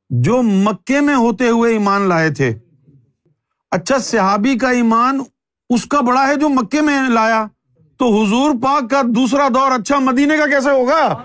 جو 0.10 0.42
مکے 0.42 1.00
میں 1.00 1.16
ہوتے 1.16 1.50
ہوئے 1.50 1.72
ایمان 1.74 2.02
لائے 2.02 2.30
تھے۔ 2.30 2.60
اچھا 3.72 3.98
صحابی 3.98 4.58
کا 4.58 4.70
ایمان 4.70 5.20
اس 5.70 5.86
کا 5.86 6.02
بڑا 6.02 6.28
ہے 6.28 6.36
جو 6.36 6.50
مکے 6.50 6.82
میں 6.82 7.10
لایا۔ 7.10 7.46
تو 7.98 8.24
حضور 8.24 8.52
پاک 8.64 8.90
کا 8.90 9.02
دوسرا 9.16 9.48
دور 9.48 9.72
اچھا 9.72 10.00
مدینے 10.00 10.38
کا 10.38 10.46
کیسے 10.46 10.70
ہوگا؟ 10.70 11.16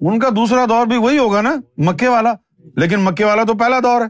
ان 0.00 0.18
کا 0.18 0.28
دوسرا 0.28 0.64
دور 0.68 0.86
بھی 0.86 0.96
وہی 0.96 1.18
ہوگا 1.18 1.40
نا، 1.40 1.56
مکے 1.76 2.08
والا۔ 2.08 2.32
لیکن 2.76 3.00
مکے 3.00 3.24
والا 3.24 3.42
تو 3.42 3.54
پہلا 3.54 3.78
دور 3.82 4.00
ہے۔ 4.00 4.06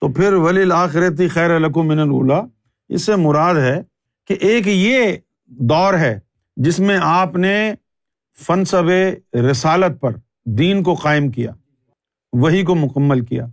تو 0.00 0.12
پھر 0.12 0.32
ولی 0.32 0.72
آخرتی 0.72 1.28
خیر 1.28 1.58
من 1.58 1.98
اللہ 1.98 2.42
اس 2.88 3.06
سے 3.06 3.16
مراد 3.16 3.54
ہے 3.54 3.82
کہ 4.26 4.36
ایک 4.40 4.66
یہ 4.66 5.16
دور 5.46 5.94
ہے 5.94 6.20
جس 6.56 6.80
میں 6.80 6.98
آپ 7.02 7.36
نے 7.36 7.74
فنصب 8.46 8.90
رسالت 9.50 10.00
پر 10.00 10.10
دین 10.44 10.82
کو 10.82 10.94
قائم 10.94 11.30
کیا 11.30 11.52
وہی 12.32 12.62
کو 12.62 12.74
مکمل 12.74 13.24
کیا۔ 13.24 13.46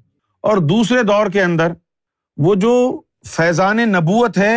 اور 0.47 0.57
دوسرے 0.69 1.03
دور 1.03 1.27
کے 1.27 1.41
اندر 1.43 1.71
وہ 2.37 2.55
جو 2.55 2.75
فیضان 3.27 3.77
نبوت 3.89 4.37
ہے، 4.37 4.55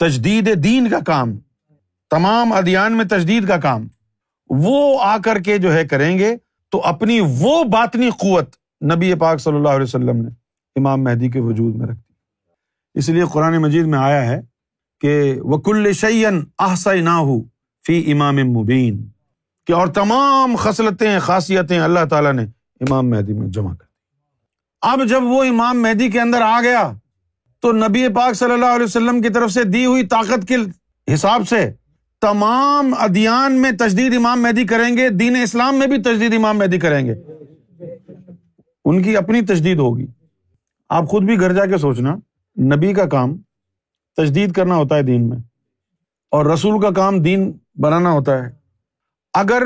تجدید 0.00 0.48
دین 0.64 0.88
کا 0.90 0.98
کام، 1.06 1.38
تمام 2.10 2.52
ادیان 2.52 2.96
میں 2.96 3.04
تجدید 3.10 3.48
کا 3.48 3.56
کام، 3.58 3.86
وہ 4.50 4.98
آ 5.02 5.16
کر 5.24 5.38
کے 5.38 5.58
جو 5.58 5.72
ہے 5.74 5.84
کریں 5.86 6.18
گے 6.18 6.36
تو 6.72 6.80
اپنی 6.84 7.18
وہ 7.38 7.62
باطنی 7.72 8.08
قوت 8.20 8.56
نبی 8.84 9.12
پاک 9.20 9.40
صلی 9.40 9.56
اللہ 9.56 9.68
علیہ 9.68 9.82
وسلم 9.82 10.22
نے 10.22 10.28
امام 10.76 11.04
مہدی 11.04 11.28
کے 11.30 11.40
وجود 11.40 11.76
میں 11.76 11.86
رکھتی 11.86 12.98
اس 12.98 13.08
لیے 13.08 13.24
قرآن 13.32 13.56
مجید 13.62 13.86
میں 13.86 13.98
آیا 13.98 14.24
ہے 14.26 14.40
کہ 15.02 15.14
وکل 15.42 15.92
شعین 15.92 16.40
احسا 16.58 16.92
نہ 16.94 17.16
ہو 17.20 17.40
فی 17.84 18.12
امام 18.12 18.36
مبین 18.48 19.06
کہ 19.68 19.72
اور 19.72 19.86
تمام 19.94 20.56
خصلتیں، 20.58 21.18
خاصیتیں 21.18 21.78
اللہ 21.78 22.04
تعالیٰ 22.10 22.32
نے 22.32 22.42
امام 22.80 23.10
مہدی 23.10 23.32
میں 23.32 23.48
جمع 23.48 23.74
کر 23.74 23.86
اب 24.82 25.00
جب 25.08 25.22
وہ 25.22 25.44
امام 25.44 25.82
مہدی 25.82 26.10
کے 26.10 26.20
اندر 26.20 26.40
آ 26.42 26.60
گیا 26.62 26.92
تو 27.60 27.72
نبی 27.72 28.08
پاک 28.08 28.34
صلی 28.34 28.52
اللہ 28.52 28.66
علیہ 28.66 28.84
وسلم 28.84 29.22
کی 29.22 29.28
طرف 29.28 29.52
سے 29.52 29.64
دی 29.64 29.86
ہوئی 29.86 30.06
طاقت 30.06 30.48
کے 30.48 30.56
حساب 31.14 31.48
سے 31.48 31.72
تمام 32.20 32.94
ادیان 32.98 33.52
میں 33.52 33.70
تجدید 33.70 34.14
امام 34.16 34.42
مہدی 34.42 34.64
کریں 34.64 34.96
گے، 34.96 35.08
دین 35.08 35.36
اسلام 35.42 35.78
میں 35.78 35.86
بھی 35.86 36.02
تجدید 36.02 36.34
امام 36.34 36.58
مہدی 36.58 36.78
کریں 36.78 37.06
گے۔ 37.06 37.14
ان 38.84 39.02
کی 39.02 39.16
اپنی 39.16 39.40
تجدید 39.40 39.78
ہوگی۔ 39.78 40.06
آپ 40.88 41.08
خود 41.08 41.22
بھی 41.22 41.40
گھر 41.40 41.52
جا 41.52 41.66
کے 41.66 41.78
سوچنا، 41.78 42.14
نبی 42.62 42.94
کا 42.94 43.06
کام 43.06 43.36
تجدید 44.16 44.52
کرنا 44.52 44.74
ہوتا 44.74 44.96
ہے 44.96 45.02
دین 45.02 45.28
میں 45.28 45.38
اور 46.30 46.46
رسول 46.46 46.82
کا 46.82 46.90
کام 46.90 47.22
دین 47.22 47.52
بنانا 47.74 48.10
ہوتا 48.10 48.44
ہے۔ 48.44 48.50
اگر 49.34 49.62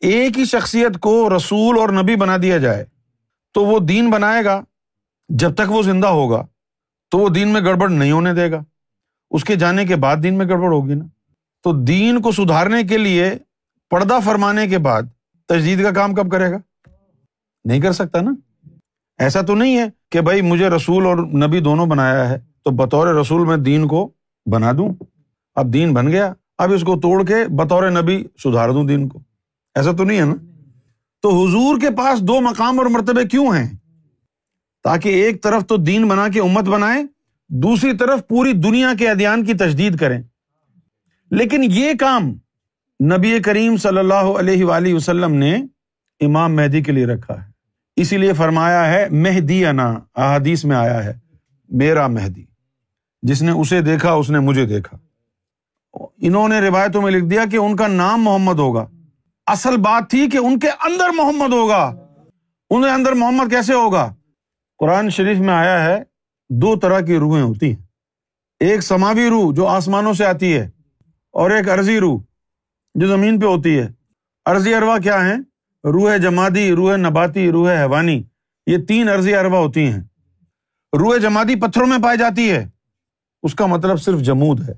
ایک 0.00 0.38
ہی 0.38 0.44
شخصیت 0.44 0.98
کو 0.98 1.36
رسول 1.36 1.78
اور 1.78 1.88
نبی 1.88 2.16
بنا 2.16 2.36
دیا 2.42 2.58
جائے 2.58 2.84
تو 3.56 3.64
وہ 3.64 3.78
دین 3.78 4.10
بنائے 4.10 4.44
گا، 4.44 4.62
جب 5.28 5.54
تک 5.54 5.70
وہ 5.70 5.82
زندہ 5.82 6.06
ہوگا، 6.06 6.46
تو 7.10 7.18
وہ 7.18 7.28
دین 7.28 7.48
میں 7.48 7.60
گڑبڑ 7.60 7.90
نہیں 7.90 8.12
ہونے 8.12 8.34
دے 8.34 8.50
گا۔ 8.50 8.64
اس 9.30 9.44
کے 9.44 9.54
جانے 9.54 9.84
کے 9.84 9.96
بعد 9.96 10.16
دین 10.22 10.38
میں 10.38 10.46
گڑبڑ 10.46 10.72
ہوگی 10.72 10.94
نا۔ 10.94 11.04
تو 11.62 11.84
دین 11.84 12.22
کو 12.22 12.32
سدھارنے 12.32 12.82
کے 12.82 12.98
لیے 12.98 13.30
پردہ 13.90 14.18
فرمانے 14.24 14.68
کے 14.68 14.78
بعد 14.78 15.02
تجدید 15.46 15.82
کا 15.82 15.90
کام 15.90 16.14
کب 16.14 16.30
کرے 16.30 16.50
گا؟ 16.50 16.56
نہیں 17.64 17.80
کر 17.80 17.92
سکتا 17.92 18.20
نا۔ 18.20 18.30
ایسا 19.18 19.40
تو 19.40 19.54
نہیں 19.54 19.78
ہے 19.78 19.84
کہ 20.10 20.20
بھائی 20.20 20.42
مجھے 20.42 20.68
رسول 20.68 21.06
اور 21.06 21.16
نبی 21.16 21.60
دونوں 21.60 21.86
بنایا 21.86 22.28
ہے، 22.28 22.38
تو 22.64 22.70
بطور 22.70 23.06
رسول 23.06 23.46
میں 23.46 23.56
دین 23.56 23.88
کو 23.88 24.10
بنا 24.52 24.72
دوں۔ 24.72 24.94
اب 25.54 25.72
دین 25.72 25.94
بن 25.94 26.08
گیا، 26.08 26.32
اب 26.58 26.72
اس 26.72 26.82
کو 26.82 27.00
توڑ 27.00 27.24
کے 27.24 27.34
بطور 27.48 27.90
نبی 27.90 28.24
سدھار 28.38 28.68
دوں 28.68 28.84
دین 28.84 29.08
کو۔ 29.08 29.18
ایسا 29.74 29.92
تو 29.92 30.04
نہیں 30.04 30.18
ہے 30.18 30.24
نا۔ 30.24 30.55
تو 31.22 31.46
حضور 31.46 31.80
کے 31.80 31.90
پاس 31.90 32.20
دو 32.20 32.40
مقام 32.40 32.78
اور 32.78 32.86
مرتبے 32.86 33.24
کیوں 33.24 33.46
ہیں؟ 33.46 33.76
تاکہ 34.84 35.08
ایک 35.08 35.42
طرف 35.42 35.66
تو 35.66 35.76
دین 35.76 36.08
بنا 36.08 36.28
کے 36.28 36.40
امت 36.40 36.64
بنائے 36.64 37.04
دوسری 37.48 37.96
طرف 37.96 38.28
پوری 38.28 38.52
دنیا 38.52 38.92
کے 38.98 39.10
ادیان 39.10 39.44
کی 39.44 39.54
تجدید 39.54 39.98
کریں۔ 39.98 40.22
لیکن 41.30 41.64
یہ 41.64 41.92
کام 42.00 42.28
نبی 43.04 43.38
کریم 43.38 43.76
صلی 43.76 43.98
اللہ 43.98 44.14
علیہ 44.14 44.64
وآلہ 44.64 44.94
وسلم 44.94 45.34
نے 45.34 45.56
امام 46.20 46.56
مہدی 46.56 46.82
کے 46.82 46.92
لیے 46.92 47.06
رکھا 47.06 47.44
ہے۔ 47.44 47.50
اسی 47.96 48.16
لیے 48.16 48.32
فرمایا 48.32 48.90
ہے، 48.92 49.08
مہدی 49.10 49.66
انا، 49.66 49.98
احادیث 50.14 50.64
میں 50.64 50.76
آیا 50.76 51.04
ہے، 51.04 51.18
میرا 51.68 52.06
مہدی۔ 52.06 52.44
جس 53.22 53.42
نے 53.42 53.50
اسے 53.50 53.80
دیکھا، 53.80 54.12
اس 54.12 54.30
نے 54.30 54.38
مجھے 54.38 54.66
دیکھا۔ 54.66 54.98
انہوں 56.18 56.48
نے 56.48 56.60
روایتوں 56.60 57.02
میں 57.02 57.10
لکھ 57.10 57.24
دیا 57.24 57.44
کہ 57.50 57.56
ان 57.56 57.76
کا 57.76 57.86
نام 57.86 58.22
محمد 58.22 58.54
ہوگا۔ 58.54 58.86
اصل 59.46 59.76
بات 59.76 60.10
تھی 60.10 60.30
کہ 60.30 60.36
ان 60.36 60.58
کے 60.58 60.70
اندر 60.70 61.08
محمد 61.08 61.52
ہوگا۔ 61.52 61.94
ان 62.70 62.82
کے 62.82 62.90
اندر 62.90 63.12
محمد 63.12 63.50
کیسے 63.50 63.74
ہوگا؟ 63.74 64.14
قرآن 64.78 65.10
شریف 65.10 65.38
میں 65.38 65.54
آیا 65.54 65.84
ہے، 65.84 66.02
دو 66.50 66.76
طرح 66.76 67.00
کی 67.00 67.16
روحیں 67.16 67.42
ہوتی 67.42 67.68
ہیں۔ 67.68 67.86
ایک 68.60 68.80
سماوی 68.80 69.28
روح 69.28 69.54
جو 69.54 69.66
آسمانوں 69.66 70.12
سے 70.12 70.26
آتی 70.26 70.56
ہے، 70.56 70.70
اور 71.32 71.50
ایک 71.50 71.70
عرضی 71.70 72.00
روح 72.00 72.20
جو 72.94 73.06
زمین 73.06 73.40
پہ 73.40 73.46
ہوتی 73.46 73.78
ہے۔ 73.78 73.92
عرضی 74.44 74.74
اروا 74.74 74.98
کیا 74.98 75.24
ہے 75.24 75.34
روح 75.84 76.16
جمادی، 76.16 76.72
روح 76.72 76.96
نباتی، 76.96 77.50
روح 77.50 77.70
حیوانی۔ 77.70 78.22
یہ 78.66 78.78
تین 78.78 79.08
عرضی 79.08 79.34
اروا 79.34 79.58
ہوتی 79.58 79.86
ہیں۔ 79.86 80.00
روح 80.98 81.16
جمادی 81.16 81.60
پتھروں 81.60 81.86
میں 81.86 81.98
پائی 82.02 82.18
جاتی 82.18 82.50
ہے۔ 82.50 82.68
اس 83.42 83.54
کا 83.54 83.66
مطلب 83.66 84.00
صرف 84.00 84.20
جمود 84.20 84.68
ہے۔ 84.68 84.74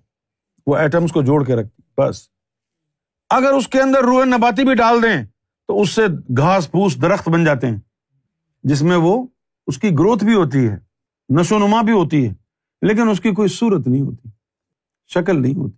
وہ 0.66 0.76
ایٹمس 0.76 1.12
کو 1.12 1.22
جوڑ 1.22 1.44
کے 1.44 1.56
رکھتی 1.56 1.82
بس۔ 1.96 2.37
اگر 3.30 3.52
اس 3.52 3.68
کے 3.68 3.80
اندر 3.80 3.98
روح 3.98 4.24
نباتی 4.24 4.64
بھی 4.64 4.74
ڈال 4.74 5.02
دیں، 5.02 5.24
تو 5.68 5.80
اس 5.80 5.90
سے 5.90 6.02
گھاس 6.36 6.70
پھوس 6.70 7.02
درخت 7.02 7.28
بن 7.28 7.44
جاتے 7.44 7.66
ہیں، 7.66 7.78
جس 8.64 8.82
میں 8.82 8.96
وہ 8.96 9.26
اس 9.66 9.78
کی 9.78 9.90
گروتھ 9.90 10.24
بھی 10.24 10.34
ہوتی 10.34 10.68
ہے، 10.68 10.76
نشو 11.28 11.58
نما 11.58 11.82
بھی 11.82 11.92
ہوتی 11.92 12.28
ہے، 12.28 12.34
لیکن 12.82 13.08
اس 13.08 13.20
کی 13.20 13.30
کوئی 13.30 13.48
صورت 13.48 13.88
نہیں 13.88 14.00
ہوتی، 14.00 14.28
شکل 15.06 15.42
نہیں 15.42 15.54
ہوتی۔ 15.54 15.76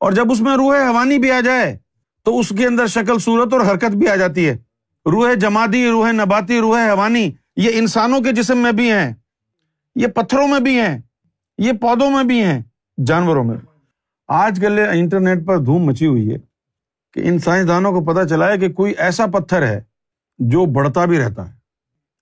اور 0.00 0.12
جب 0.12 0.32
اس 0.32 0.40
میں 0.40 0.56
روح 0.56 0.76
حوانی 0.76 1.18
بھی 1.18 1.30
آ 1.30 1.40
جائے، 1.40 1.78
تو 2.24 2.38
اس 2.38 2.48
کے 2.48 2.66
اندر 2.66 2.86
شکل، 2.86 3.18
صورت 3.18 3.52
اور 3.52 3.60
حرکت 3.60 3.96
بھی 3.96 4.08
آ 4.08 4.16
جاتی 4.16 4.48
ہے۔ 4.48 4.58
روح 5.06 5.34
جمادی 5.34 5.86
روح 5.86 6.10
نباتی 6.10 6.60
روح 6.60 6.78
حوانی 6.78 7.30
یہ 7.56 7.70
انسانوں 7.74 8.20
کے 8.20 8.32
جسم 8.32 8.58
میں 8.58 8.72
بھی 8.72 8.92
ہیں، 8.92 9.14
یہ 9.94 10.06
پتھروں 10.06 10.48
میں 10.48 10.60
بھی 10.60 10.80
ہیں، 10.80 10.98
یہ 11.58 11.72
پودوں 11.72 12.10
میں 12.10 12.24
بھی 12.24 12.42
ہیں، 12.42 12.62
جانوروں 13.06 13.44
میں 13.44 13.56
بھی۔ 13.56 13.71
آج 14.28 14.58
کل 14.60 14.78
انٹرنیٹ 14.78 15.46
پر 15.46 15.58
دھوم 15.58 15.82
مچی 15.84 16.06
ہوئی 16.06 16.32
ہے 16.32 16.38
کہ 17.12 17.20
ان 17.28 17.38
سائنسدانوں 17.38 17.92
کو 17.92 18.04
پتا 18.04 18.28
چلا 18.28 18.48
ہے 18.48 18.58
کہ 18.58 18.72
کوئی 18.72 18.94
ایسا 18.98 19.26
پتھر 19.26 19.62
ہے 19.62 19.82
جو 20.38 20.64
بڑھتا 20.66 21.04
بھی 21.04 21.18
رہتا 21.18 21.48
ہے۔ 21.48 21.54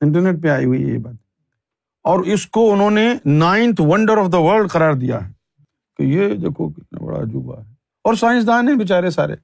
انٹرنیٹ 0.00 0.42
پہ 0.42 0.48
آئی 0.48 0.64
ہوئی 0.64 0.88
ہے 0.88 0.92
یہ 0.94 0.98
بات۔ 0.98 1.14
اور 2.02 2.20
اس 2.20 2.46
کو 2.46 2.72
انہوں 2.72 2.90
نے 2.90 3.14
ninth 3.24 3.80
wonder 3.80 4.18
of 4.18 4.32
the 4.32 4.38
world 4.38 4.70
قرار 4.70 4.92
دیا 4.92 5.28
ہے 5.28 5.32
کہ 5.96 6.02
یہ 6.02 6.34
دیکھو 6.34 6.68
کتنا 6.68 7.04
بڑا 7.04 7.18
عجوبہ 7.20 7.58
ہے۔ 7.58 7.70
اور 8.04 8.14
سائنسدان 8.14 8.68
ہیں 8.68 8.76
بےچارے 8.76 9.10
سارے 9.10 9.34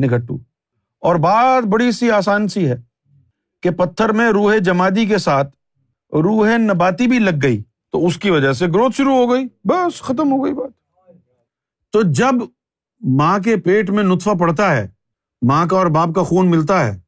نگٹو 0.00 0.38
اور 1.00 1.16
بات 1.16 1.66
بڑی 1.66 1.92
سی 1.92 2.10
آسان 2.10 2.48
سی 2.48 2.68
ہے 2.68 2.76
کہ 3.62 3.70
پتھر 3.70 4.08
میں 4.08 4.28
روح 4.28 4.56
جمادی 4.56 5.06
کے 5.06 5.18
ساتھ 5.18 5.56
روح 6.12 6.56
نباتی 6.56 7.06
بھی 7.06 7.18
لگ 7.18 7.30
گئی 7.42 7.62
تو 7.92 8.06
اس 8.06 8.18
کی 8.18 8.30
وجہ 8.30 8.52
سے 8.52 8.66
گروتھ 8.66 8.96
شروع 8.96 9.14
ہو 9.14 9.32
گئی، 9.32 9.46
بس 9.64 10.02
ختم 10.02 10.32
ہو 10.32 10.44
گئی 10.44 10.52
بات۔ 10.52 10.85
تو 11.92 12.02
جب 12.02 12.34
ماں 13.00 13.38
کے 13.38 13.56
پیٹ 13.56 13.90
میں 13.90 14.04
نطفہ 14.04 14.30
پڑتا 14.30 14.76
ہے، 14.76 14.88
ماں 15.42 15.66
کا 15.66 15.76
اور 15.76 15.86
باپ 15.86 16.14
کا 16.14 16.22
خون 16.22 16.50
ملتا 16.50 16.86
ہے، 16.86 17.00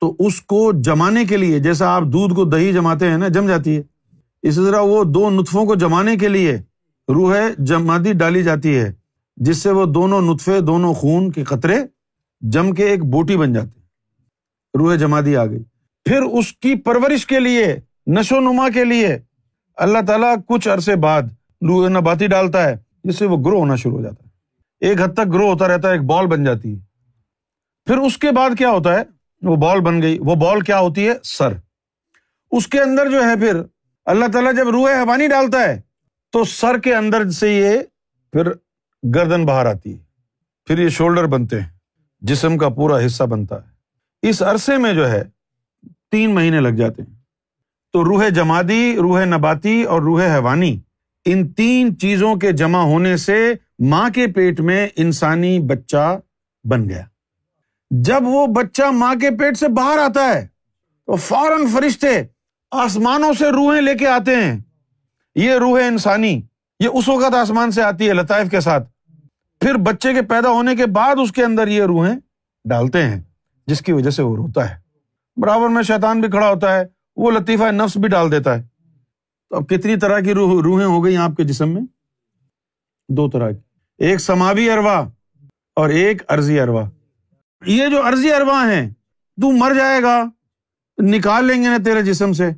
تو 0.00 0.16
اس 0.18 0.40
کو 0.40 0.72
جمانے 0.72 1.24
کے 1.24 1.36
لیے، 1.36 1.58
جیسا 1.58 1.88
آپ 1.88 2.02
دودھ 2.02 2.34
کو 2.34 2.44
دہی 2.44 2.72
جماتے 2.72 3.10
ہیں 3.10 3.18
نا، 3.18 3.28
جم 3.28 3.46
جاتی 3.46 3.76
ہے۔ 3.76 3.82
اسی 4.42 4.60
طرح 4.64 4.80
وہ 4.80 5.04
دو 5.04 5.30
نطفوں 5.30 5.66
کو 5.66 5.74
جمانے 5.74 6.16
کے 6.16 6.28
لیے 6.28 6.56
روح 7.08 7.36
جمادی 7.58 8.12
ڈالی 8.12 8.42
جاتی 8.42 8.76
ہے، 8.76 8.92
جس 9.36 9.58
سے 9.58 9.70
وہ 9.70 9.84
دونوں 9.84 10.20
نطفے، 10.20 10.60
دونوں 10.60 10.94
خون 10.94 11.30
کے 11.30 11.44
قطرے 11.44 11.76
جم 12.40 12.72
کے 12.72 12.84
ایک 12.84 13.04
بوٹی 13.04 13.36
بن 13.36 13.52
جاتے 13.52 13.80
روح 14.78 14.94
جمادی 14.94 15.36
آ 15.36 15.46
گئی۔ 15.46 15.62
پھر 16.04 16.22
اس 16.22 16.52
کی 16.52 16.74
پرورش 16.74 17.26
کے 17.26 17.40
لیے، 17.40 17.76
نشو 18.06 18.40
نما 18.40 18.68
کے 18.68 18.84
لیے، 18.84 19.18
اللہ 19.76 19.98
تعالیٰ 20.06 20.34
کچھ 20.48 20.68
عرصے 20.68 20.96
بعد 20.96 21.22
روح 21.62 21.88
نباتی 21.88 22.26
ڈالتا 22.26 22.64
ہے۔ 22.64 22.76
جس 23.04 23.18
سے 23.18 23.26
وہ 23.26 23.36
گرو 23.36 23.58
ہونا 23.58 23.76
شروع 23.76 23.96
ہو 23.96 24.02
جاتا 24.02 24.24
ہے۔ 24.24 24.28
ایک 24.88 25.00
حد 25.00 25.14
تک 25.14 25.32
گرو 25.32 25.52
ہوتا 25.52 25.68
رہتا 25.68 25.88
ہے، 25.88 25.92
ایک 25.92 26.02
بال 26.02 26.26
بن 26.26 26.44
جاتی 26.44 26.74
ہے۔ 26.74 26.80
پھر 27.84 27.98
اس 27.98 28.18
کے 28.18 28.30
بعد 28.30 28.50
کیا 28.58 28.70
ہوتا 28.70 28.94
ہے؟ 28.94 29.02
وہ 29.42 29.56
بال 29.56 29.80
بن 29.80 30.02
گئی۔ 30.02 30.18
وہ 30.20 30.34
بال 30.34 30.60
کیا 30.60 30.78
ہوتی 30.78 31.08
ہے؟ 31.08 31.12
سر۔ 31.24 31.52
اس 32.50 32.66
کے 32.66 32.80
اندر 32.80 33.10
جو 33.10 33.24
ہے 33.24 33.36
پھر، 33.36 33.62
اللہ 34.04 34.24
تعالیٰ 34.32 34.56
جب 34.56 34.68
روح 34.68 34.90
حوانی 34.90 35.28
ڈالتا 35.28 35.60
ہے، 35.60 35.80
تو 36.32 36.44
سر 36.44 36.78
کے 36.78 36.94
اندر 36.94 37.30
سے 37.30 37.54
یہ 37.54 37.78
پھر 38.32 38.52
گردن 39.14 39.46
باہر 39.46 39.66
آتی 39.66 39.92
ہے۔ 39.92 40.04
پھر 40.66 40.78
یہ 40.78 40.88
شولڈر 40.88 41.26
بنتے 41.26 41.60
ہیں۔ 41.60 41.68
جسم 42.20 42.58
کا 42.58 42.68
پورا 42.68 43.06
حصہ 43.06 43.24
بنتا 43.24 43.54
ہے۔ 43.54 43.68
اس 44.28 44.42
عرصے 44.42 44.76
میں 44.76 44.92
جو 44.92 45.10
ہے، 45.10 45.22
تین 46.10 46.34
مہینے 46.34 46.60
لگ 46.60 46.68
جاتے 46.68 47.02
ہیں۔ 47.02 47.14
تو 47.92 48.04
روح 48.04 48.28
جمادی، 48.28 48.96
روح 48.96 49.24
نباتی 49.24 49.82
اور 49.82 50.02
روح 50.02 50.22
حیوانی 50.34 50.80
ان 51.24 51.52
تین 51.52 51.98
چیزوں 51.98 52.34
کے 52.34 52.52
جمع 52.52 52.78
ہونے 52.78 53.16
سے 53.16 53.52
ماں 53.78 54.10
کے 54.10 54.26
پیٹ 54.26 54.60
میں 54.60 54.88
انسانی 54.96 55.58
بچہ 55.58 56.20
بن 56.64 56.88
گیا۔ 56.88 57.02
جب 57.90 58.22
وہ 58.22 58.46
بچہ 58.46 58.82
ماں 58.90 59.14
کے 59.14 59.30
پیٹ 59.30 59.56
سے 59.56 59.68
باہر 59.68 59.98
آتا 59.98 60.28
ہے، 60.28 60.46
تو 61.06 61.16
فوراً 61.16 61.66
فرشتے 61.66 62.22
آسمانوں 62.70 63.32
سے 63.38 63.50
روحیں 63.50 63.80
لے 63.80 63.94
کے 63.94 64.06
آتے 64.06 64.36
ہیں۔ 64.36 64.60
یہ 65.34 65.52
روح 65.52 65.80
انسانی، 65.88 66.42
یہ 66.80 66.88
اس 66.92 67.08
وقت 67.08 67.34
آسمان 67.34 67.70
سے 67.70 67.82
آتی 67.82 68.08
ہے 68.08 68.12
لطائف 68.12 68.50
کے 68.50 68.60
ساتھ۔ 68.60 68.88
پھر 69.60 69.74
بچے 69.74 70.14
کے 70.14 70.22
پیدا 70.22 70.48
ہونے 70.48 70.76
کے 70.76 70.86
بعد 70.86 71.14
اس 71.22 71.32
کے 71.32 71.44
اندر 71.44 71.68
یہ 71.68 71.82
روحیں 71.82 72.14
ڈالتے 72.64 73.02
ہیں، 73.02 73.20
جس 73.66 73.80
کی 73.80 73.92
وجہ 73.92 74.10
سے 74.10 74.22
وہ 74.22 74.36
روتا 74.36 74.70
ہے۔ 74.70 74.76
برابر 75.36 75.68
میں 75.68 75.82
شیطان 75.82 76.20
بھی 76.20 76.30
کھڑا 76.30 76.48
ہوتا 76.50 76.76
ہے، 76.76 76.84
وہ 77.16 77.30
لطیفہ 77.30 77.64
نفس 77.64 77.96
بھی 77.96 78.08
ڈال 78.08 78.32
دیتا 78.32 78.58
ہے۔ 78.58 78.73
تو 79.54 79.58
اب 79.58 79.68
کتنی 79.68 79.96
طرح 79.96 80.20
کی 80.20 80.34
روح 80.34 80.62
روحیں 80.62 80.86
ہو 80.86 81.04
گئی 81.04 81.16
آپ 81.16 81.30
کے 81.36 81.44
جسم 81.44 81.68
میں؟ 81.68 81.82
دو 83.08 83.30
طرح 83.30 83.50
کی۔ 83.50 83.58
ایک 83.98 84.20
سماوی 84.20 84.70
اروا 84.70 85.08
اور 85.76 85.88
ایک 85.88 86.22
ارضی 86.28 86.60
اروا 86.60 86.90
یہ 87.66 87.86
جو 87.86 88.06
ارضی 88.06 88.32
اروا 88.32 88.72
ہیں، 88.72 88.90
تو 89.40 89.52
مر 89.52 89.72
جائے 89.76 90.02
گا، 90.02 90.24
نکال 91.02 91.44
لیں 91.44 91.62
گے 91.62 91.68
نا 91.68 91.76
تیرے 91.84 92.02
جسم 92.02 92.32
سے۔ 92.32 92.50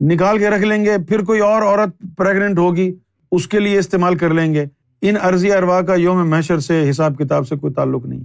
نکال 0.00 0.38
کے 0.38 0.50
رکھ 0.50 0.62
لیں 0.62 0.84
گے، 0.84 0.98
پھر 1.08 1.24
کوئی 1.24 1.40
اور 1.40 1.62
عورت 1.62 2.16
پریگنٹ 2.16 2.58
ہوگی، 2.58 2.94
اس 3.32 3.48
کے 3.48 3.60
لیے 3.60 3.78
استعمال 3.78 4.16
کر 4.16 4.34
لیں 4.34 4.54
گے۔ 4.54 4.64
ان 5.02 5.14
ارضی 5.22 5.52
اروا 5.52 5.82
کا 5.82 5.94
یوم 5.94 6.30
محشر 6.30 6.58
سے 6.58 6.90
حساب 6.90 7.18
کتاب 7.18 7.48
سے 7.48 7.56
کوئی 7.56 7.72
تعلق 7.72 8.06
نہیں۔ 8.06 8.20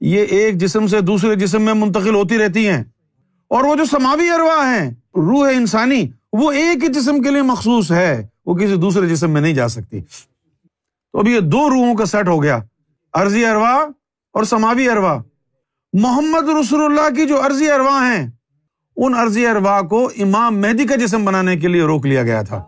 یہ 0.00 0.24
ایک 0.24 0.58
جسم 0.58 0.86
سے 0.86 1.00
دوسرے 1.00 1.34
جسم 1.34 1.62
میں 1.62 1.74
منتقل 1.74 2.14
ہوتی 2.14 2.38
رہتی 2.38 2.68
ہیں۔ 2.68 2.84
اور 3.48 3.64
وہ 3.64 3.76
جو 3.76 3.84
سماوی 3.84 4.28
اروا 4.28 4.76
ہیں، 4.76 4.90
روح 5.16 5.50
انسانی 5.56 6.08
وہ 6.40 6.50
ایک 6.52 6.82
ہی 6.84 6.88
جسم 6.88 7.22
کے 7.22 7.30
لیے 7.30 7.42
مخصوص 7.42 7.90
ہے، 7.92 8.26
وہ 8.46 8.54
کسی 8.54 8.76
دوسرے 8.76 9.06
جسم 9.08 9.30
میں 9.30 9.40
نہیں 9.40 9.54
جا 9.54 9.68
سکتی۔ 9.68 10.00
تو 10.00 11.18
اب 11.18 11.28
یہ 11.28 11.40
دو 11.40 11.70
روحوں 11.70 11.94
کا 11.94 12.04
سیٹ 12.04 12.28
ہو 12.28 12.42
گیا 12.42 12.58
ارضی 13.14 13.44
اروا 13.46 13.74
اور 14.34 14.44
سماوی 14.44 14.88
اروا۔ 14.88 15.22
محمد 15.92 16.48
رسول 16.48 16.84
اللہ 16.84 17.14
کی 17.14 17.26
جو 17.26 17.42
ارضی 17.42 17.70
اروا 17.70 17.98
ہیں، 18.06 18.26
ان 18.96 19.14
ارضی 19.14 19.46
اروا 19.46 19.80
کو 19.80 20.10
امام 20.18 20.60
مہدی 20.60 20.84
کا 20.84 20.96
جسم 20.96 21.24
بنانے 21.24 21.56
کے 21.56 21.68
لیے 21.68 21.82
روک 21.82 22.06
لیا 22.06 22.22
گیا 22.22 22.42
تھا۔ 22.42 22.62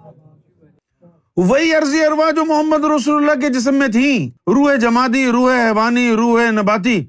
وہی 1.37 1.75
عرضی 1.75 2.05
اروا 2.05 2.31
جو 2.31 2.45
محمد 2.45 2.85
رسول 2.85 3.17
اللہ 3.17 3.41
کے 3.41 3.49
جسم 3.49 3.75
میں 3.75 3.89
تھی 3.89 4.31
روح 4.47 4.75
جمادی، 4.75 5.27
روح 5.27 5.53
حیوانی، 5.53 6.11
روح 6.11 6.51
نباتی، 6.51 7.05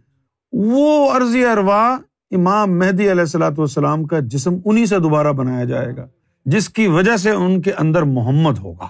وہ 0.54 1.12
عرضی 1.12 1.46
اروا 1.46 1.98
امام 2.32 2.80
مہدی 2.80 3.12
علیہ 3.12 3.22
السلاۃ 3.22 3.58
والسلام 3.58 4.04
کا 4.04 4.20
جسم 4.20 4.56
انہیں 4.66 4.86
سے 4.86 5.00
دوبارہ 5.00 5.32
بنایا 5.32 5.64
جائے 5.66 5.96
گا۔ 5.96 6.08
جس 6.46 6.70
کی 6.70 6.88
وجہ 6.88 7.18
سے 7.18 7.30
ان 7.30 7.62
کے 7.62 7.74
اندر 7.74 8.02
محمد 8.02 8.58
ہوگا۔ 8.58 8.88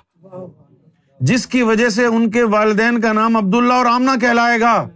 جس 1.19 1.47
کی 1.47 1.61
وجہ 1.61 1.89
سے 1.89 2.05
ان 2.05 2.31
کے 2.31 2.43
والدین 2.43 3.01
کا 3.01 3.13
نام 3.13 3.35
عبداللہ 3.35 3.73
اور 3.73 3.85
آمنا 3.85 4.15
کہلائے 4.21 4.59
گا۔ 4.59 4.89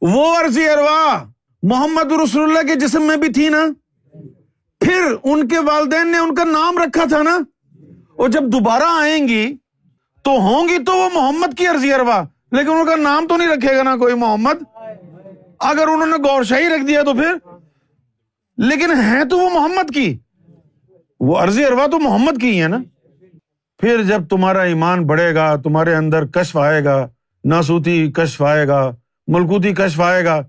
وہ 0.00 0.36
عرضی 0.36 0.68
اروا 0.68 1.24
محمد 1.62 2.12
رسول 2.12 2.42
اللہ 2.42 2.72
کے 2.72 2.80
جسم 2.80 3.02
میں 3.02 3.16
بھی 3.16 3.32
تھی 3.32 3.48
نا۔ 3.48 3.66
پھر 4.80 5.14
ان 5.24 5.48
کے 5.48 5.58
والدین 5.58 6.08
نے 6.08 6.18
ان 6.18 6.34
کا 6.34 6.44
نام 6.44 6.78
رکھا 6.78 7.04
تھا 7.08 7.22
نا۔ 7.22 7.38
وہ 8.18 8.28
جب 8.28 8.42
دوبارہ 8.42 8.82
آئیں 8.82 9.28
گی 9.28 9.56
تو 10.22 10.30
ہوں 10.30 10.68
گی 10.68 10.84
تو 10.84 10.96
وہ 10.96 11.08
محمد 11.14 11.58
کی 11.58 11.66
عرضی 11.66 11.92
اروا۔ 11.92 12.22
لیکن 12.52 12.70
ان 12.70 12.86
کا 12.86 12.96
نام 12.96 13.26
تو 13.26 13.36
نہیں 13.36 13.48
رکھے 13.48 13.76
گا 13.76 13.82
نا 13.82 13.96
کوئی 13.96 14.14
محمد۔ 14.14 14.78
اگر 15.58 15.88
انہوں 15.88 16.06
نے 16.06 16.16
گور 16.16 16.42
شاہی 16.42 16.68
رکھ 16.68 16.86
دیا 16.86 17.02
تو 17.02 17.12
پھر۔ 17.12 17.34
لیکن 18.58 18.90
ہے 18.90 19.24
تو 19.24 19.38
وہ 19.38 19.50
محمد 19.50 19.94
کی۔ 19.94 20.18
وہ 21.26 21.36
عرضی 21.36 21.64
اروا 21.64 21.86
تو 21.86 21.98
محمد 21.98 22.40
کی 22.40 22.50
ہی 22.50 22.62
ہے 22.62 22.68
نا۔ 22.68 22.78
پھر 23.80 24.02
جب 24.02 24.26
تمہارا 24.28 24.62
ایمان 24.62 25.06
بڑھے 25.06 25.34
گا، 25.34 25.56
تمہارے 25.56 25.94
اندر 25.94 26.26
کشف 26.26 26.56
آئے 26.56 26.84
گا، 26.84 27.08
ناسوتی 27.44 28.12
کشف 28.12 28.42
آئے 28.42 28.68
گا، 28.68 28.96
ملکوتی 29.26 29.74
کشف 29.74 30.00
آئے 30.00 30.24
گا، 30.24 30.40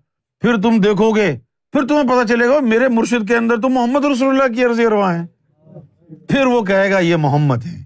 پھر 0.42 0.62
تم 0.62 0.78
دیکھو 0.78 1.12
گے، 1.12 1.40
پھر 1.72 1.88
تمہیں 1.88 2.04
پتا 2.04 2.28
چلے 2.28 2.48
گا، 2.48 2.60
میرے 2.60 2.88
مرشد 2.88 3.28
کے 3.28 3.38
اندر 3.38 3.62
تو 3.62 3.70
محمد 3.70 4.06
رسول 4.06 4.30
اللہ 4.30 4.54
کی 4.56 4.64
عرضی 4.64 4.86
اروا 4.86 5.20
ہے 5.20 5.26
پھر 6.30 6.46
وہ 6.46 6.62
کہے 6.62 6.92
گا، 6.92 7.00
یہ 7.00 7.16
محمد 7.16 7.66
ہے 7.66 7.82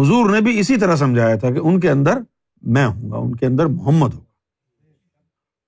حضور 0.00 0.30
نے 0.30 0.40
بھی 0.40 0.58
اسی 0.60 0.76
طرح 0.76 0.96
سمجھایا 0.96 1.36
تھا 1.36 1.50
کہ 1.50 1.58
ان 1.58 1.80
کے 1.80 1.90
اندر 1.90 2.18
میں 2.62 2.86
ہوں 2.86 3.10
گا، 3.10 3.16
ان 3.16 3.36
کے 3.36 3.46
اندر 3.46 3.66
محمد 3.66 4.14
ہوگا۔ 4.14 4.24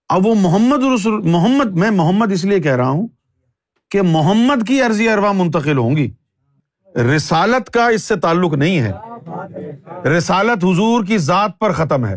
اب 0.09 0.27
وہ 0.27 0.35
محمد 0.35 0.85
رسول، 0.95 1.21
محمد، 1.23 1.71
میں 1.71 1.91
محمد 1.91 2.33
اس 2.33 2.45
لیے 2.45 2.61
کہہ 2.61 2.77
رہا 2.77 2.89
ہوں 2.89 3.09
کہ 3.91 4.03
محمد 4.03 4.69
کی 4.69 4.83
عرضی 4.83 5.09
اروا 5.09 5.33
منتقل 5.33 5.79
ہوں 5.79 5.97
گی۔ 5.97 6.11
رسالت 7.17 7.71
کا 7.71 7.89
اس 7.89 8.03
سے 8.03 8.17
تعلق 8.17 8.55
نہیں 8.55 8.81
ہے۔ 8.81 8.93
رسالت 10.09 10.65
حضور 10.65 11.05
کی 11.05 11.19
ذات 11.19 11.59
پر 11.59 11.73
ختم 11.73 12.07
ہے۔ 12.07 12.17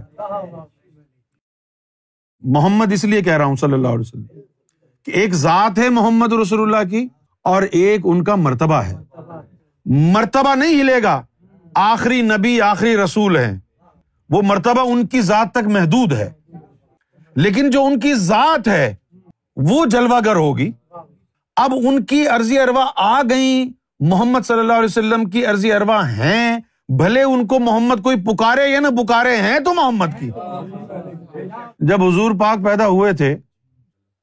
محمد 2.39 2.93
اس 2.93 3.03
لیے 3.03 3.21
کہہ 3.21 3.37
رہا 3.37 3.45
ہوں 3.45 3.55
صلی 3.55 3.73
اللہ 3.73 3.87
علیہ 3.87 3.99
وسلم 3.99 4.23
کہ 5.05 5.11
ایک 5.11 5.33
ذات 5.33 5.79
ہے 5.79 5.89
محمد 5.89 6.33
رسول 6.33 6.61
اللہ 6.61 6.89
کی 6.89 7.07
اور 7.43 7.61
ایک 7.61 8.01
ان 8.03 8.23
کا 8.23 8.35
مرتبہ 8.35 8.75
ہے۔ 8.75 8.95
مرتبہ 9.85 10.55
نہیں 10.55 10.81
ہلے 10.81 11.03
گا، 11.03 11.21
آخری 11.75 12.21
نبی، 12.21 12.61
آخری 12.61 12.97
رسول 12.97 13.37
ہے 13.37 13.59
وہ 14.29 14.41
مرتبہ 14.41 14.81
ان 14.81 15.07
کی 15.07 15.21
ذات 15.21 15.51
تک 15.51 15.67
محدود 15.67 16.13
ہے۔ 16.13 16.31
لیکن 17.35 17.69
جو 17.69 17.85
ان 17.85 17.99
کی 17.99 18.13
ذات 18.13 18.67
ہے، 18.67 18.95
وہ 19.55 19.85
جلوہ 19.85 20.19
گر 20.25 20.35
ہوگی۔ 20.35 20.71
اب 21.61 21.73
ان 21.83 22.03
کی 22.05 22.27
عرضی 22.27 22.59
اروا 22.59 22.85
آ 22.95 23.21
گئی 23.21 23.71
محمد 23.99 24.39
صلی 24.45 24.59
اللہ 24.59 24.73
علیہ 24.73 24.85
وسلم 24.85 25.25
کی 25.25 25.45
عرضی 25.45 25.73
اروا 25.73 26.09
ہیں۔ 26.09 26.59
بھلے 26.89 27.23
ان 27.23 27.47
کو 27.47 27.59
محمد 27.59 28.03
کوئی 28.03 28.17
پکارے 28.17 28.67
یا 28.67 28.79
نہ 28.79 28.87
پکارے 28.87 29.35
ہیں 29.37 29.59
تو 29.59 29.73
محمد 29.73 30.19
کی۔ 30.19 30.29
جب 31.79 32.03
حضور 32.03 32.31
پاک 32.39 32.63
پیدا 32.65 32.87
ہوئے 32.87 33.13
تھے، 33.13 33.37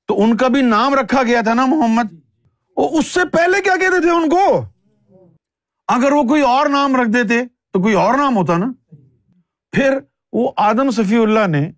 تو 0.09 0.23
ان 0.23 0.37
کا 0.37 0.49
بھی 0.49 0.63
نام 0.63 0.95
رکھا 0.95 1.23
گیا 1.23 1.41
تھا 1.41 1.55
نا 1.55 1.67
محمد۔ 1.67 2.15
اس 2.77 3.07
سے 3.07 3.21
پہلے 3.33 3.63
کیا 3.63 3.77
کہتے 3.77 4.01
تھے 4.01 4.11
ان 4.11 4.29
کو؟ 4.29 4.65
اگر 5.89 6.13
وہ 6.13 6.23
کوئی 6.23 6.43
اور 6.43 6.67
نام 6.67 6.97
رکھ 6.97 7.09
دیتے 7.09 7.43
تو 7.73 7.83
کوئی 7.83 7.95
اور 7.95 8.15
نام 8.15 8.37
ہوتا 8.37 8.57
نا۔ 8.57 8.73
پھر 9.73 9.99
وہ 10.33 10.53
آدم 10.57 10.91
صفی 10.91 11.17
اللہ 11.17 11.47
نے 11.47 11.71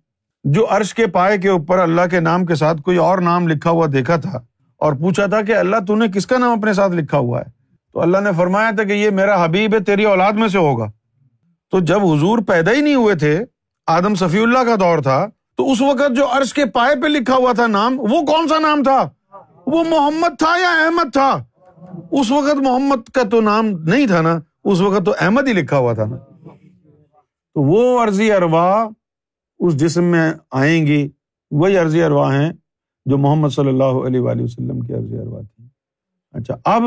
جو 0.43 0.67
عرش 0.69 0.93
کے 0.93 1.07
پائے 1.07 1.37
کے 1.37 1.49
اوپر 1.49 1.79
اللہ 1.79 2.01
کے 2.11 2.19
نام 2.19 2.45
کے 2.45 2.55
ساتھ 2.55 2.81
کوئی 2.81 2.97
اور 2.97 3.17
نام 3.17 3.47
لکھا 3.47 3.69
ہوا 3.69 3.87
دیکھا 3.93 4.15
تھا 4.15 4.39
اور 4.79 4.93
پوچھا 4.93 5.25
تھا 5.25 5.41
کہ 5.41 5.55
اللہ 5.55 5.75
تو 5.87 5.95
نے 5.95 6.07
کس 6.07 6.27
کا 6.27 6.37
نام 6.37 6.59
اپنے 6.59 6.73
ساتھ 6.73 6.91
لکھا 6.91 7.17
ہوا 7.17 7.39
ہے؟ 7.39 7.45
تو 7.93 8.01
اللہ 8.01 8.17
نے 8.17 8.29
فرمایا 8.37 8.71
تھا 8.71 8.83
کہ 8.83 8.93
یہ 8.93 9.09
میرا 9.09 9.45
حبیب 9.45 9.73
ہے، 9.73 9.79
تیری 9.79 10.03
اولاد 10.03 10.33
میں 10.33 10.47
سے 10.47 10.57
ہوگا۔ 10.57 10.91
تو 11.71 11.79
جب 11.79 12.05
حضور 12.05 12.39
پیدا 12.39 12.71
ہی 12.71 12.81
نہیں 12.81 12.95
ہوئے 12.95 13.15
تھے، 13.15 13.45
آدم 13.87 14.15
صفی 14.15 14.39
اللہ 14.39 14.59
کا 14.59 14.75
دور 14.75 14.99
تھا، 14.99 15.27
تو 15.57 15.71
اس 15.71 15.81
وقت 15.81 16.15
جو 16.15 16.25
عرش 16.25 16.53
کے 16.53 16.65
پائے 16.65 16.95
پہ 17.01 17.07
لکھا 17.07 17.35
ہوا 17.35 17.53
تھا 17.53 17.67
نام، 17.67 17.99
وہ 17.99 18.21
کون 18.21 18.47
سا 18.47 18.59
نام 18.59 18.83
تھا؟ 18.83 19.09
وہ 19.67 19.83
محمد 19.89 20.39
تھا 20.39 20.57
یا 20.61 20.85
احمد 20.85 21.13
تھا؟ 21.13 21.43
اس 22.11 22.31
وقت 22.31 22.55
محمد 22.55 23.09
کا 23.09 23.23
تو 23.23 23.41
نام 23.41 23.65
نہیں 23.65 24.07
تھا 24.07 24.21
نا، 24.21 24.39
اس 24.63 24.81
وقت 24.81 25.05
تو 25.05 25.13
احمد 25.19 25.47
ہی 25.47 25.53
لکھا 25.53 25.77
ہوا 25.77 25.93
تھا 25.93 26.05
نا۔ 26.05 26.17
تو 27.53 27.61
وہ 27.61 28.03
عرضی 28.03 28.31
اروا 28.31 28.89
اس 29.59 29.77
جسم 29.77 30.03
میں 30.03 30.33
آئیں 30.51 30.87
گی، 30.87 31.09
وہی 31.51 31.77
عرضی 31.77 32.03
اروا 32.03 32.35
ہیں۔ 32.35 32.53
جو 33.09 33.17
محمد 33.17 33.49
صلی 33.49 33.67
اللہ 33.67 33.83
علیہ 33.83 34.19
وآلہ 34.19 34.41
وسلم 34.41 34.79
کی 34.79 34.93
عرضی 34.93 35.17
اروا 35.17 35.41
تھی۔ 35.41 35.65
اچھا 36.31 36.55
اب 36.65 36.83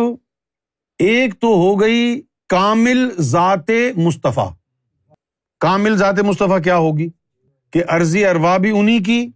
ایک 0.98 1.40
تو 1.40 1.46
ہو 1.46 1.80
گئی 1.80 2.22
کامل 2.48 3.10
ذات 3.18 3.70
مصطفیٰ۔ 3.96 4.52
کامل 5.60 5.96
ذات 5.96 6.20
مصطفیٰ 6.20 6.62
کیا 6.62 6.76
ہوگی؟ 6.76 7.08
کہ 7.70 7.82
عرضی 7.88 8.26
اروا 8.26 8.56
بھی 8.56 8.78
انہیں 8.78 9.04
کی 9.04 9.26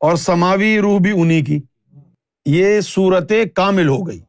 اور 0.00 0.16
سماوی 0.16 0.78
روح 0.78 1.00
بھی 1.00 1.20
انہیں 1.20 1.44
کی۔ 1.44 1.60
یہ 2.46 2.80
صورت 2.80 3.32
کامل 3.54 3.88
ہو 3.88 4.08
گئی۔ 4.08 4.20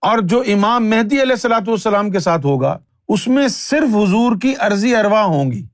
اور 0.00 0.18
جو 0.18 0.40
امام 0.40 0.86
مہدی 0.86 1.22
علیہ 1.22 1.32
السلاۃ 1.32 1.68
والسلام 1.68 2.10
کے 2.10 2.18
ساتھ 2.18 2.46
ہوگا، 2.46 2.78
اس 3.08 3.28
میں 3.28 3.48
صرف 3.48 3.96
حضور 3.96 4.36
کی 4.42 4.54
عرضی 4.58 4.96
اروا 4.96 5.24
ہوں 5.24 5.50
گی۔ 5.50 5.66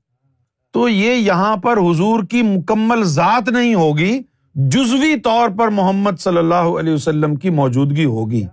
تو 0.71 0.89
یہ 0.89 1.13
یہاں 1.13 1.57
پر 1.57 1.77
حضور 1.77 2.23
کی 2.23 2.41
مکمل 2.41 3.03
ذات 3.03 3.49
نہیں 3.49 3.75
ہوگی 3.75 4.21
جزوی 4.55 5.19
طور 5.19 5.49
پر 5.49 5.67
محمد 5.67 6.11
صلی 6.19 6.37
اللہ 6.37 6.55
علیہ 6.55 6.93
وسلم 6.93 7.35
کی 7.35 7.49
موجودگی 7.49 8.05
ہوگی۔ 8.05 8.45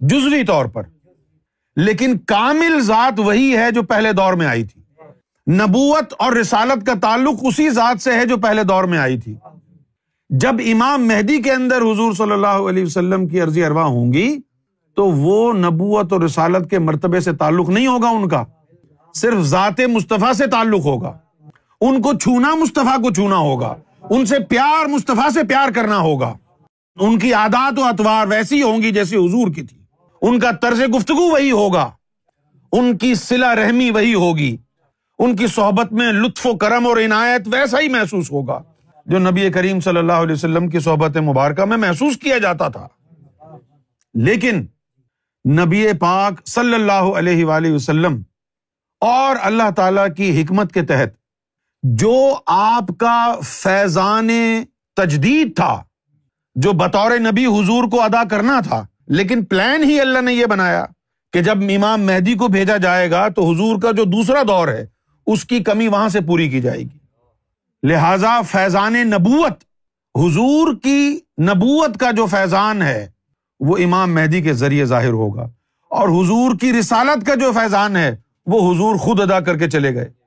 جزوی 0.00 0.44
طور 0.44 0.66
پر۔ 0.66 0.82
لیکن 1.76 2.18
کامل 2.18 2.80
ذات 2.80 3.20
وہی 3.20 3.56
ہے 3.56 3.70
جو 3.70 3.82
پہلے 3.82 4.12
دور 4.12 4.32
میں 4.32 4.46
آئی 4.46 4.64
تھی۔ 4.64 4.82
نبوت 5.52 6.14
اور 6.18 6.32
رسالت 6.32 6.86
کا 6.86 6.92
تعلق 7.02 7.34
اسی 7.42 7.70
ذات 7.70 8.02
سے 8.02 8.12
ہے 8.12 8.26
جو 8.26 8.36
پہلے 8.36 8.64
دور 8.64 8.84
میں 8.84 8.98
آئی 8.98 9.18
تھی۔ 9.18 9.34
جب 10.30 10.54
امام 10.72 11.06
مہدی 11.06 11.42
کے 11.42 11.52
اندر 11.52 11.76
حضور 11.76 12.12
صلی 12.12 12.32
اللہ 12.32 12.46
علیہ 12.46 12.84
وسلم 12.84 13.28
کی 13.28 13.40
عرضی 13.40 13.64
اروا 13.64 13.84
ہوں 13.84 14.12
گی، 14.12 14.38
تو 14.96 15.10
وہ 15.10 15.52
نبوت 15.52 16.12
اور 16.12 16.20
رسالت 16.20 16.70
کے 16.70 16.78
مرتبے 16.78 17.20
سے 17.20 17.32
تعلق 17.32 17.68
نہیں 17.68 17.86
ہوگا 17.86 18.08
ان 18.08 18.28
کا۔ 18.28 18.44
صرف 19.14 19.42
ذات 19.42 19.80
مصطفیٰ 19.80 20.32
سے 20.32 20.46
تعلق 20.46 20.84
ہوگا۔ 20.84 21.18
ان 21.80 22.02
کو 22.02 22.12
چھونا 22.14 22.54
مصطفیٰ 22.54 23.02
کو 23.02 23.12
چھونا 23.12 23.36
ہوگا۔ 23.36 23.74
ان 24.14 24.26
سے 24.26 24.38
پیار، 24.38 24.86
مصطفیٰ 24.86 25.30
سے 25.30 25.42
پیار 25.42 25.68
کرنا 25.68 25.98
ہوگا۔ 25.98 26.34
ان 27.00 27.18
کی 27.18 27.34
عادات 27.34 27.78
و 27.78 27.84
اتوار 27.84 28.26
ویسی 28.26 28.62
ہوں 28.62 28.82
گی 28.82 28.90
جیسی 28.90 29.16
حضور 29.16 29.52
کی 29.52 29.62
تھی۔ 29.62 29.78
ان 30.22 30.38
کا 30.38 30.50
طرز 30.50 30.82
گفتگو 30.96 31.30
وہی 31.30 31.50
ہوگا۔ 31.50 31.90
ان 32.72 32.98
کی 32.98 33.14
سلا 33.14 33.54
رحمی 33.54 33.90
وہی 33.90 34.14
ہوگی۔ 34.14 34.56
ان 35.18 35.36
کی 35.36 35.46
صحبت 35.46 35.92
میں 35.92 36.12
لطف 36.12 36.46
و 36.46 36.56
کرم 36.56 36.86
اور 36.86 36.96
عنایت 36.96 37.42
ویسا 37.46 37.80
ہی 37.80 37.88
محسوس 37.88 38.32
ہوگا۔ 38.32 38.62
جو 39.06 39.18
نبی 39.18 39.50
کریم 39.50 39.80
صلی 39.80 39.98
اللہ 39.98 40.12
علیہ 40.12 40.32
وسلم 40.32 40.68
کی 40.68 40.80
صحبت 40.80 41.16
مبارکہ 41.16 41.64
میں 41.64 41.76
محسوس 41.76 42.16
کیا 42.16 42.38
جاتا 42.38 42.68
تھا۔ 42.68 42.88
لیکن 44.14 44.66
نبی 45.50 45.86
پاک 46.00 46.46
صلی 46.46 46.74
اللہ 46.74 46.92
علیہ 46.92 47.44
وآلہ 47.44 47.72
وسلم 47.72 48.22
اور 49.00 49.36
اللہ 49.40 49.70
تعالی 49.76 50.14
کی 50.16 50.42
حکمت 50.42 50.72
کے 50.72 50.82
تحت 50.82 51.21
جو 51.82 52.34
آپ 52.46 52.84
کا 52.98 53.34
فیضان 53.44 54.28
تجدید 54.96 55.56
تھا، 55.56 55.84
جو 56.54 56.72
بطور 56.72 57.10
نبی 57.18 57.46
حضور 57.46 57.84
کو 57.90 58.02
ادا 58.02 58.24
کرنا 58.24 58.60
تھا، 58.60 58.86
لیکن 59.06 59.44
پلان 59.44 59.82
ہی 59.82 60.00
اللہ 60.00 60.20
نے 60.20 60.34
یہ 60.34 60.46
بنایا 60.46 60.86
کہ 61.32 61.42
جب 61.42 61.58
امام 61.58 62.02
مہدی 62.02 62.34
کو 62.34 62.48
بھیجا 62.48 62.76
جائے 62.76 63.10
گا 63.10 63.28
تو 63.28 63.50
حضور 63.50 63.80
کا 63.80 63.90
جو 63.90 64.04
دوسرا 64.04 64.42
دور 64.48 64.68
ہے، 64.68 64.86
اس 65.26 65.44
کی 65.44 65.62
کمی 65.62 65.88
وہاں 65.88 66.08
سے 66.08 66.20
پوری 66.20 66.50
کی 66.50 66.60
جائے 66.60 66.78
گی۔ 66.78 66.98
لہذا 67.82 68.42
فیضان 68.42 68.92
نبوت، 68.92 69.64
حضور 70.18 70.74
کی 70.82 71.20
نبوت 71.40 71.96
کا 71.96 72.10
جو 72.10 72.26
فیضان 72.26 72.82
ہے، 72.82 73.10
وہ 73.60 73.76
امام 73.84 74.14
مہدی 74.14 74.42
کے 74.42 74.52
ذریعے 74.52 74.84
ظاہر 74.84 75.10
ہوگا۔ 75.10 75.48
اور 75.90 76.08
حضور 76.08 76.54
کی 76.60 76.72
رسالت 76.72 77.26
کا 77.26 77.34
جو 77.34 77.52
فیضان 77.52 77.96
ہے، 77.96 78.16
وہ 78.46 78.74
حضور 78.74 78.96
خود 78.96 79.20
ادا 79.20 79.40
کر 79.40 79.58
کے 79.58 79.70
چلے 79.70 79.94
گئے۔ 79.94 80.21